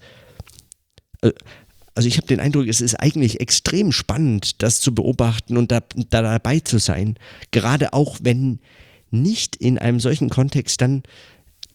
Äh, 1.22 1.32
also 1.94 2.08
ich 2.08 2.16
habe 2.16 2.26
den 2.26 2.40
Eindruck, 2.40 2.68
es 2.68 2.80
ist 2.80 2.94
eigentlich 2.94 3.40
extrem 3.40 3.92
spannend, 3.92 4.62
das 4.62 4.80
zu 4.80 4.94
beobachten 4.94 5.58
und 5.58 5.70
da, 5.70 5.80
da 6.08 6.22
dabei 6.22 6.60
zu 6.60 6.78
sein. 6.78 7.18
Gerade 7.50 7.92
auch 7.92 8.18
wenn 8.22 8.60
nicht 9.10 9.56
in 9.56 9.76
einem 9.76 10.00
solchen 10.00 10.30
Kontext 10.30 10.80
dann 10.80 11.02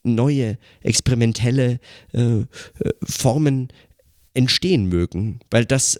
neue 0.01 0.57
experimentelle 0.81 1.79
äh, 2.13 2.39
äh 2.39 2.45
Formen 3.03 3.67
entstehen 4.33 4.87
mögen, 4.87 5.39
weil 5.51 5.65
das 5.65 5.99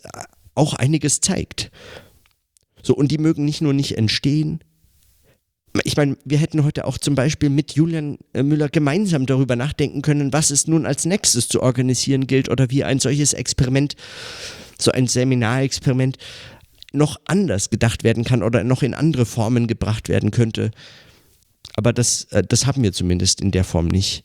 auch 0.56 0.74
einiges 0.74 1.22
zeigt. 1.22 1.72
So, 2.82 2.96
und 2.96 3.12
die 3.12 3.18
mögen 3.18 3.46
nicht 3.46 3.62
nur 3.62 3.74
nicht 3.74 3.98
entstehen, 3.98 4.62
ich 5.84 5.98
meine, 5.98 6.18
wir 6.24 6.38
hätten 6.38 6.64
heute 6.64 6.86
auch 6.86 6.98
zum 6.98 7.16
Beispiel 7.16 7.50
mit 7.50 7.74
Julian 7.74 8.18
äh, 8.34 8.44
Müller 8.44 8.70
gemeinsam 8.70 9.26
darüber 9.26 9.56
nachdenken 9.56 10.02
können, 10.02 10.34
was 10.34 10.50
es 10.52 10.68
nun 10.68 10.86
als 10.86 11.06
nächstes 11.06 11.48
zu 11.48 11.62
organisieren 11.62 12.28
gilt 12.28 12.50
oder 12.50 12.70
wie 12.70 12.84
ein 12.84 13.00
solches 13.00 13.34
Experiment, 13.34 13.96
so 14.80 14.92
ein 14.92 15.08
Seminarexperiment 15.08 16.18
noch 16.94 17.20
anders 17.26 17.70
gedacht 17.70 18.04
werden 18.04 18.24
kann 18.24 18.44
oder 18.44 18.64
noch 18.64 18.84
in 18.84 18.94
andere 18.94 19.26
Formen 19.26 19.68
gebracht 19.68 20.10
werden 20.10 20.32
könnte. 20.32 20.72
Aber 21.76 21.94
das, 21.94 22.26
äh, 22.32 22.44
das 22.48 22.66
haben 22.66 22.84
wir 22.84 22.94
zumindest 22.94 23.42
in 23.42 23.52
der 23.52 23.64
Form 23.64 23.88
nicht. 23.88 24.24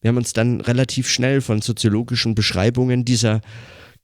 Wir 0.00 0.08
haben 0.08 0.16
uns 0.16 0.32
dann 0.32 0.60
relativ 0.60 1.08
schnell 1.08 1.40
von 1.40 1.60
soziologischen 1.60 2.34
Beschreibungen 2.34 3.04
dieser 3.04 3.40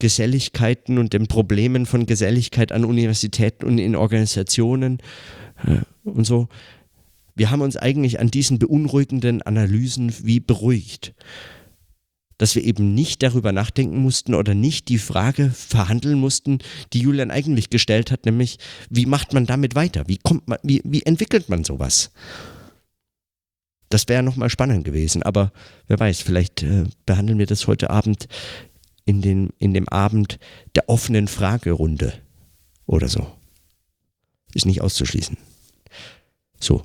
Geselligkeiten 0.00 0.98
und 0.98 1.12
den 1.12 1.28
Problemen 1.28 1.86
von 1.86 2.06
Geselligkeit 2.06 2.72
an 2.72 2.84
Universitäten 2.84 3.64
und 3.64 3.78
in 3.78 3.94
Organisationen 3.94 4.98
und 6.04 6.24
so. 6.24 6.48
Wir 7.34 7.50
haben 7.50 7.62
uns 7.62 7.76
eigentlich 7.76 8.20
an 8.20 8.30
diesen 8.30 8.58
beunruhigenden 8.58 9.42
Analysen 9.42 10.12
wie 10.22 10.40
beruhigt. 10.40 11.14
Dass 12.38 12.54
wir 12.56 12.64
eben 12.64 12.94
nicht 12.94 13.22
darüber 13.22 13.52
nachdenken 13.52 13.98
mussten 13.98 14.34
oder 14.34 14.54
nicht 14.54 14.88
die 14.88 14.98
Frage 14.98 15.50
verhandeln 15.50 16.18
mussten, 16.18 16.58
die 16.92 17.00
Julian 17.00 17.30
eigentlich 17.30 17.70
gestellt 17.70 18.10
hat, 18.10 18.26
nämlich, 18.26 18.58
wie 18.90 19.06
macht 19.06 19.32
man 19.32 19.46
damit 19.46 19.74
weiter? 19.74 20.04
Wie 20.08 20.18
kommt 20.18 20.48
man, 20.48 20.58
wie, 20.62 20.80
wie 20.84 21.02
entwickelt 21.02 21.48
man 21.48 21.64
sowas? 21.64 22.10
Das 23.88 24.08
wäre 24.08 24.24
nochmal 24.24 24.50
spannend 24.50 24.84
gewesen, 24.84 25.22
aber 25.22 25.52
wer 25.86 26.00
weiß, 26.00 26.22
vielleicht 26.22 26.64
äh, 26.64 26.84
behandeln 27.06 27.38
wir 27.38 27.46
das 27.46 27.68
heute 27.68 27.90
Abend 27.90 28.26
in, 29.04 29.22
den, 29.22 29.50
in 29.58 29.72
dem 29.72 29.88
Abend 29.88 30.40
der 30.74 30.88
offenen 30.88 31.28
Fragerunde 31.28 32.12
oder 32.86 33.08
so. 33.08 33.30
Ist 34.54 34.66
nicht 34.66 34.80
auszuschließen. 34.80 35.36
So. 36.64 36.82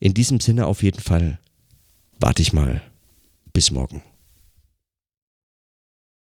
In 0.00 0.12
diesem 0.12 0.40
Sinne 0.40 0.66
auf 0.66 0.82
jeden 0.82 1.00
Fall 1.00 1.38
warte 2.18 2.42
ich 2.42 2.52
mal. 2.52 2.82
Bis 3.52 3.70
morgen. 3.70 4.02